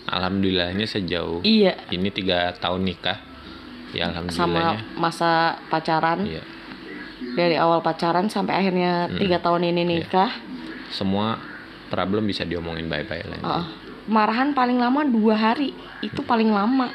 alhamdulillahnya 0.04 0.84
sejauh 0.84 1.40
Iya. 1.42 1.78
ini 1.90 2.10
tiga 2.10 2.52
tahun 2.58 2.82
nikah 2.82 3.18
ya 3.92 4.10
alhamdulillahnya 4.10 4.78
Sama 4.82 4.98
masa 4.98 5.30
pacaran 5.70 6.26
iya 6.26 6.42
dari 7.32 7.54
awal 7.54 7.78
pacaran 7.80 8.26
sampai 8.26 8.58
akhirnya 8.58 9.06
Mm. 9.06 9.18
tiga 9.18 9.38
tahun 9.38 9.62
ini 9.64 9.82
nikah. 9.86 10.30
semua 10.90 11.38
problem 11.92 12.24
bisa 12.24 12.42
diomongin 12.42 12.88
bye 12.88 13.04
lah 13.04 13.20
Heeh. 13.36 13.64
marahan 14.08 14.50
paling 14.50 14.80
lama 14.80 15.04
dua 15.04 15.36
hari 15.36 15.76
itu 16.00 16.24
paling 16.24 16.48
lama. 16.48 16.88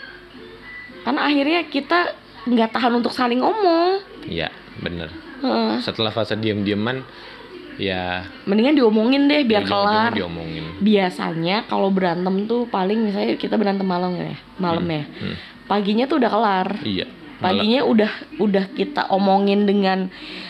Karena 1.05 1.23
akhirnya 1.23 1.61
kita 1.63 1.99
nggak 2.43 2.73
tahan 2.73 2.93
untuk 2.95 3.13
saling 3.13 3.39
ngomong. 3.39 4.01
iya 4.25 4.49
bener 4.81 5.07
Heeh. 5.39 5.79
setelah 5.79 6.09
fase 6.09 6.33
diam 6.35 6.65
diaman 6.65 7.05
ya 7.77 8.25
mendingan 8.43 8.73
diomongin 8.73 9.29
deh 9.29 9.45
biar 9.45 9.61
kelar 9.63 10.09
diomongin 10.11 10.81
biasanya 10.81 11.63
kalau 11.63 11.93
berantem 11.93 12.43
tuh 12.43 12.65
paling 12.65 13.05
misalnya 13.05 13.37
kita 13.37 13.53
berantem 13.53 13.85
malam 13.85 14.17
ya 14.17 14.33
malam 14.57 14.81
ya 14.83 15.05
Hmm. 15.05 15.35
paginya 15.69 16.09
tuh 16.09 16.17
udah 16.17 16.31
kelar 16.31 16.67
iya 16.81 17.05
paginya 17.37 17.85
udah 17.85 18.11
udah 18.41 18.65
kita 18.73 19.05
omongin 19.13 19.69
dengan 19.69 20.09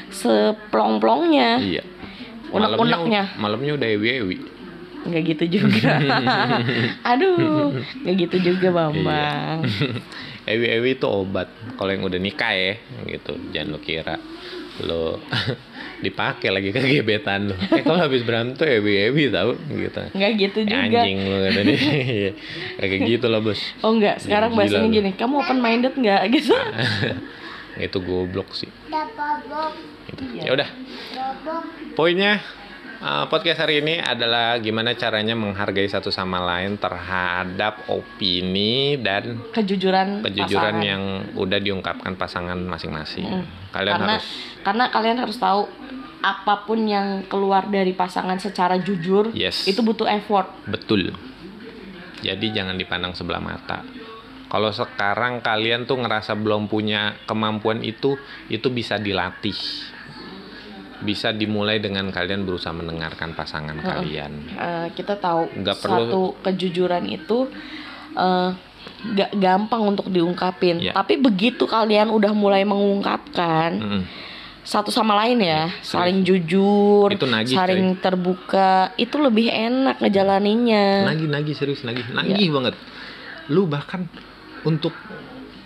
seplong-plongnya 0.09 1.49
iya 1.59 1.83
unek-uneknya. 2.49 3.23
Malamnya, 3.35 3.71
udah 3.75 3.89
ewi 3.89 4.09
ewi 4.17 4.37
nggak 4.97 5.23
gitu 5.23 5.45
juga. 5.57 6.03
Aduh 7.15 7.71
nggak 8.03 8.15
gitu 8.27 8.37
juga 8.43 8.67
Iya. 8.67 8.75
bambang. 8.77 9.59
Ewi 10.43 10.65
ewi 10.69 10.89
itu 10.93 11.07
obat. 11.07 11.47
Kalau 11.73 11.87
yang 11.87 12.03
udah 12.03 12.19
nikah 12.19 12.51
ya 12.51 12.75
gitu. 13.07 13.39
Jangan 13.49 13.71
lo 13.71 13.79
kira 13.79 14.19
lo 14.77 15.17
dipakai 16.05 16.53
lagi 16.53 16.69
ke 16.69 16.77
gebetan 16.77 17.49
lo 17.49 17.55
eh 17.73 17.81
kalau 17.81 17.97
habis 17.97 18.21
berantem 18.21 18.53
tuh 18.53 18.67
ewi 18.67 19.07
ewi 19.07 19.23
tau 19.27 19.55
gitu. 19.55 20.01
Nggak 20.11 20.31
gitu 20.37 20.59
Ya, 20.61 20.83
juga. 20.83 20.99
anjing 21.01 21.17
lo 21.23 21.37
kata 21.41 21.59
Iya. 21.63 22.31
kayak 22.77 22.99
gitu 23.07 23.25
loh 23.27 23.39
bos. 23.41 23.61
Oh 23.79 23.95
nggak. 23.95 24.19
Sekarang 24.19 24.51
Gila 24.51 24.59
bahasanya 24.59 24.89
gini 24.91 25.09
kamu 25.15 25.33
open 25.39 25.57
minded 25.57 25.93
nggak? 25.95 26.21
Gitu 26.29 26.51
itu 27.81 27.97
goblok 28.01 28.51
sih 28.53 28.69
gitu. 30.09 30.21
Iya. 30.33 30.41
ya 30.47 30.51
udah 30.57 30.69
poinnya 31.93 32.41
uh, 33.01 33.25
podcast 33.29 33.61
hari 33.63 33.81
ini 33.81 34.01
adalah 34.01 34.57
gimana 34.57 34.93
caranya 34.97 35.37
menghargai 35.37 35.87
satu 35.89 36.09
sama 36.09 36.41
lain 36.41 36.77
terhadap 36.77 37.85
opini 37.89 38.97
dan 39.01 39.41
kejujuran 39.53 40.25
kejujuran 40.25 40.81
pasangan. 40.81 40.89
yang 40.89 41.03
udah 41.37 41.59
diungkapkan 41.61 42.13
pasangan 42.17 42.57
masing-masing. 42.57 43.43
Mm. 43.43 43.45
Kalian 43.73 43.93
karena 43.93 44.13
harus 44.17 44.27
karena 44.65 44.85
kalian 44.89 45.17
harus 45.21 45.37
tahu 45.37 45.61
apa 46.17 46.65
pun 46.65 46.81
yang 46.89 47.29
keluar 47.29 47.69
dari 47.69 47.93
pasangan 47.93 48.41
secara 48.41 48.81
jujur 48.81 49.29
Yes. 49.37 49.69
itu 49.69 49.85
butuh 49.85 50.09
effort 50.09 50.49
betul. 50.65 51.13
Jadi 52.25 52.49
jangan 52.49 52.73
dipandang 52.73 53.13
sebelah 53.13 53.37
mata. 53.37 53.85
Kalau 54.47 54.71
sekarang 54.71 55.39
kalian 55.39 55.83
tuh 55.83 55.97
ngerasa 55.97 56.33
belum 56.33 56.65
punya 56.65 57.19
kemampuan 57.23 57.81
itu, 57.81 58.15
itu 58.47 58.67
bisa 58.69 58.95
dilatih. 58.95 59.57
Bisa 60.97 61.29
dimulai 61.29 61.77
dengan 61.77 62.09
kalian 62.09 62.41
berusaha 62.41 62.71
mendengarkan 62.71 63.31
pasangan 63.31 63.77
kalian. 63.77 64.31
Eh, 64.49 64.87
kita 64.91 65.13
tahu 65.15 65.51
Nggak 65.53 65.77
perlu- 65.77 66.07
satu 66.07 66.21
kejujuran 66.41 67.05
itu 67.05 67.51
eh, 68.13 68.49
nggak 68.97 69.31
gampang 69.35 69.83
untuk 69.85 70.07
diungkapin 70.07 70.79
Iya. 70.79 70.95
tapi 70.95 71.19
begitu 71.19 71.67
kalian 71.67 72.09
udah 72.09 72.31
mulai 72.31 72.63
mengungkapkan 72.63 73.77
Mm-mm. 73.77 74.01
satu 74.63 74.89
sama 74.89 75.13
lain 75.17 75.37
ya 75.37 75.69
Iya, 75.69 75.83
saling 75.85 76.23
jujur 76.23 77.11
Itu 77.11 77.27
nagih, 77.27 77.53
saling 77.53 77.99
terbuka 77.99 78.95
itu 78.95 79.21
lebih 79.21 79.51
enak 79.51 80.01
ngejalaninnya 80.01 81.03
Nagih, 81.03 81.29
nagih 81.29 81.53
serius 81.53 81.83
nagih, 81.83 82.09
nagih 82.09 82.49
banget. 82.49 82.73
Lu 83.47 83.69
bahkan 83.69 84.07
untuk 84.67 84.91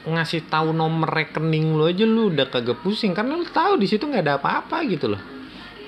ngasih 0.01 0.45
tahu 0.45 0.69
nomor 0.71 1.09
rekening 1.09 1.73
lu 1.73 1.85
aja 1.85 2.05
lu 2.05 2.29
udah 2.29 2.45
kagak 2.47 2.77
pusing 2.79 3.13
karena 3.13 3.33
lu 3.33 3.45
tahu 3.45 3.77
di 3.77 3.85
situ 3.85 4.05
nggak 4.05 4.23
ada 4.23 4.33
apa-apa 4.37 4.85
gitu 4.85 5.09
loh. 5.09 5.21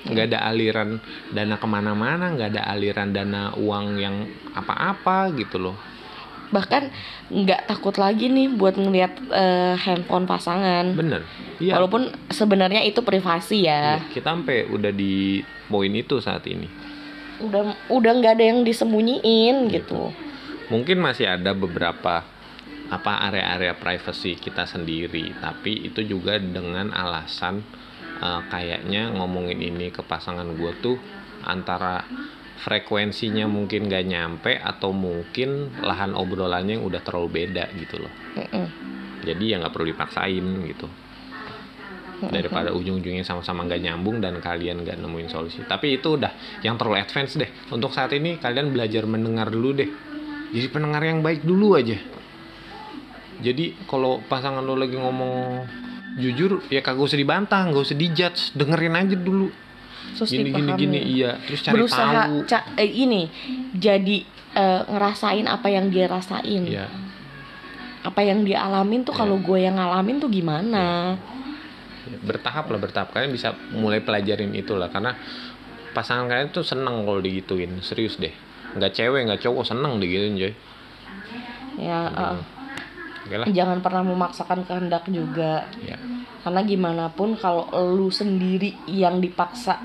nggak 0.04 0.26
ada 0.30 0.44
aliran 0.44 1.00
dana 1.32 1.56
ke 1.56 1.64
mana-mana, 1.64 2.28
nggak 2.28 2.52
ada 2.52 2.62
aliran 2.68 3.08
dana 3.08 3.56
uang 3.56 3.86
yang 3.96 4.16
apa-apa 4.52 5.32
gitu 5.32 5.56
loh. 5.58 5.76
bahkan 6.52 6.86
nggak 7.32 7.66
takut 7.66 7.96
lagi 7.96 8.28
nih 8.28 8.52
buat 8.52 8.76
ngeliat 8.76 9.10
eh, 9.26 9.74
handphone 9.74 10.22
pasangan 10.22 10.94
Bener. 10.94 11.26
Iya. 11.58 11.74
walaupun 11.74 12.14
sebenarnya 12.30 12.84
itu 12.84 13.02
privasi 13.02 13.66
ya 13.66 13.98
Iya, 13.98 14.12
kita 14.12 14.28
sampai 14.30 14.68
udah 14.70 14.92
di 14.92 15.42
poin 15.66 15.90
itu 15.90 16.20
saat 16.20 16.46
ini. 16.46 16.70
udah 17.40 17.90
udah 17.90 18.12
nggak 18.14 18.32
ada 18.38 18.44
yang 18.44 18.62
disembunyiin 18.62 19.66
gitu 19.72 20.14
Mungkin 20.64 20.96
masih 20.96 21.26
ada 21.26 21.50
beberapa 21.52 22.22
apa 22.94 23.26
area-area 23.26 23.74
privacy 23.74 24.38
kita 24.38 24.70
sendiri, 24.70 25.34
tapi 25.42 25.90
itu 25.90 26.06
juga 26.06 26.38
dengan 26.38 26.94
alasan 26.94 27.58
eh, 28.22 28.42
kayaknya 28.46 29.10
ngomongin 29.18 29.58
ini 29.58 29.90
ke 29.90 30.06
pasangan 30.06 30.46
gue 30.54 30.72
tuh 30.78 30.96
antara 31.42 32.06
frekuensinya 32.64 33.50
mungkin 33.50 33.90
gak 33.90 34.06
nyampe 34.06 34.56
atau 34.56 34.94
mungkin 34.94 35.74
lahan 35.82 36.14
obrolannya 36.14 36.80
yang 36.80 36.86
udah 36.86 37.02
terlalu 37.02 37.44
beda 37.44 37.68
gitu 37.76 37.98
loh. 38.00 38.12
Mm-mm. 38.38 38.66
Jadi 39.24 39.44
ya 39.52 39.60
nggak 39.60 39.72
perlu 39.72 39.90
dipaksain 39.90 40.46
gitu. 40.68 40.86
Daripada 42.24 42.72
ujung-ujungnya 42.72 43.26
sama-sama 43.26 43.68
nggak 43.68 43.82
nyambung 43.84 44.16
dan 44.22 44.40
kalian 44.40 44.80
nggak 44.80 44.96
nemuin 44.96 45.28
solusi. 45.28 45.60
Tapi 45.64 46.00
itu 46.00 46.16
udah 46.16 46.60
yang 46.64 46.80
terlalu 46.80 47.04
advance 47.04 47.36
deh. 47.36 47.50
Untuk 47.68 47.92
saat 47.92 48.12
ini 48.16 48.40
kalian 48.40 48.72
belajar 48.72 49.04
mendengar 49.04 49.52
dulu 49.52 49.76
deh. 49.76 49.90
Jadi 50.54 50.66
pendengar 50.72 51.04
yang 51.04 51.20
baik 51.20 51.44
dulu 51.44 51.76
aja. 51.76 51.98
Jadi 53.44 53.76
kalau 53.84 54.24
pasangan 54.24 54.58
lo 54.58 54.72
lagi 54.74 54.96
ngomong 54.96 55.62
jujur 56.16 56.64
ya 56.66 56.80
kagak 56.80 57.04
usah 57.04 57.18
dibantah, 57.18 57.60
nggak 57.62 57.84
usah 57.84 57.94
dijudge, 57.94 58.56
dengerin 58.56 58.96
aja 58.96 59.14
dulu. 59.14 59.52
terus 60.14 60.30
Gini 60.30 60.46
gini 60.46 60.54
dipahami. 60.62 60.78
gini 60.78 60.98
iya, 61.10 61.30
terus 61.42 61.60
cari 61.60 61.74
berusaha 61.74 62.22
tahu. 62.24 62.46
ca- 62.46 62.70
eh, 62.74 62.86
ini 62.86 63.26
jadi 63.74 64.16
eh, 64.54 64.80
ngerasain 64.86 65.44
apa 65.44 65.66
yang 65.66 65.90
dia 65.90 66.06
rasain. 66.06 66.62
Iya, 66.62 66.86
apa 68.00 68.20
yang 68.20 68.46
dia 68.46 68.62
alamin 68.62 69.02
tuh 69.02 69.10
Iya. 69.10 69.20
kalau 69.20 69.36
gue 69.36 69.58
yang 69.58 69.74
ngalamin 69.74 70.16
tuh 70.16 70.30
gimana? 70.30 71.18
Bertahap 72.22 72.68
lah 72.68 72.78
bertahap. 72.78 73.10
Kalian 73.10 73.32
bisa 73.32 73.52
mulai 73.72 73.98
pelajarin 73.98 74.52
itu 74.52 74.76
lah 74.76 74.86
karena 74.86 75.16
pasangan 75.90 76.28
kalian 76.28 76.48
tuh 76.48 76.62
seneng 76.62 77.02
kalau 77.02 77.18
digituin. 77.18 77.80
Serius 77.80 78.14
deh. 78.14 78.32
Nggak 78.72 78.94
cewek 78.94 79.20
nggak 79.24 79.40
cowok 79.42 79.64
seneng 79.66 79.98
digituin 79.98 80.36
coy. 80.36 80.52
Ya 81.74 82.06
eh, 82.06 82.36
oke 83.24 83.34
lah. 83.40 83.46
Jangan 83.48 83.78
pernah 83.80 84.02
memaksakan 84.04 84.68
kehendak 84.68 85.08
juga. 85.08 85.64
Ya 85.80 85.96
karena 86.44 86.60
gimana 86.60 87.04
pun 87.08 87.40
kalau 87.40 87.72
lu 87.96 88.12
sendiri 88.12 88.76
yang 88.84 89.16
dipaksa 89.24 89.80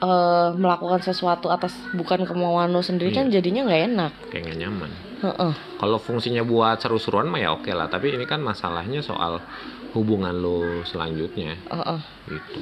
eh, 0.00 0.48
melakukan 0.56 1.04
sesuatu 1.04 1.52
atas 1.52 1.76
bukan 1.92 2.24
kemauan 2.24 2.72
lu 2.72 2.80
sendiri 2.80 3.12
Iya. 3.12 3.18
kan 3.20 3.26
jadinya 3.28 3.62
nggak 3.68 3.82
enak. 3.92 4.12
Kayak 4.32 4.42
nggak 4.48 4.58
nyaman. 4.64 4.90
Heeh. 5.16 5.52
kalau 5.80 5.96
fungsinya 5.96 6.44
buat 6.44 6.76
seru-seruan 6.76 7.24
mah 7.32 7.40
ya 7.40 7.56
oke 7.56 7.72
lah 7.72 7.88
tapi 7.88 8.12
ini 8.12 8.28
kan 8.28 8.36
masalahnya 8.44 9.00
soal 9.00 9.40
hubungan 9.96 10.32
lo 10.32 10.84
selanjutnya. 10.84 11.56
Heeh. 11.72 12.00
gitu. 12.32 12.60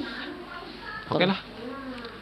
Oke 1.11 1.27
lah 1.27 1.39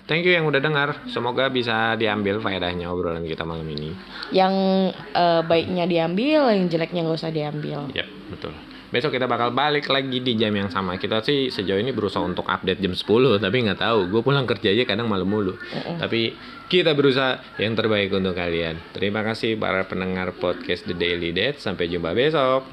thank 0.06 0.24
you 0.24 0.34
yang 0.36 0.45
udah 0.45 0.60
dengar 0.60 1.04
semoga 1.08 1.47
bisa 1.47 1.95
diambil 1.95 2.39
faedahnya 2.39 2.91
obrolan 2.91 3.24
kita 3.24 3.43
malam 3.47 3.66
ini 3.68 3.95
yang 4.32 4.54
eh, 4.93 5.41
baiknya 5.43 5.86
diambil 5.86 6.51
yang 6.51 6.68
jeleknya 6.68 7.01
nggak 7.06 7.20
usah 7.20 7.32
diambil 7.34 7.86
Ya, 7.93 8.06
betul. 8.30 8.54
Besok 8.93 9.18
kita 9.18 9.26
bakal 9.26 9.49
balik 9.58 9.89
lagi 9.89 10.22
di 10.22 10.38
jam 10.38 10.54
yang 10.54 10.70
sama. 10.70 11.01
Kita 11.01 11.26
sih 11.26 11.49
sejauh 11.49 11.82
ini 11.82 11.89
berusaha 11.89 12.22
untuk 12.22 12.45
update 12.45 12.78
jam 12.78 12.93
10, 12.93 13.41
tapi 13.41 13.66
nggak 13.66 13.82
tahu. 13.82 14.06
Gue 14.06 14.22
pulang 14.22 14.45
kerja 14.45 14.70
aja 14.70 14.86
kadang 14.86 15.10
malam 15.10 15.26
mulu. 15.26 15.58
Tapi 15.97 16.38
kita 16.70 16.93
berusaha 16.93 17.41
yang 17.58 17.74
terbaik 17.74 18.14
untuk 18.14 18.38
kalian. 18.38 18.78
Terima 18.93 19.26
kasih 19.26 19.58
para 19.58 19.89
pendengar 19.89 20.38
podcast 20.38 20.86
The 20.86 20.93
Daily 20.93 21.34
Date. 21.34 21.58
Sampai 21.58 21.89
jumpa 21.89 22.14
besok. 22.14 22.70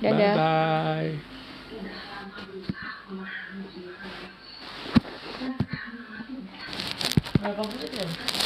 dadah 0.00 0.32
Bye 0.32 1.37
bye. 7.42 7.48
Berapa 7.54 7.62
menit 7.70 7.92
ya? 7.94 8.28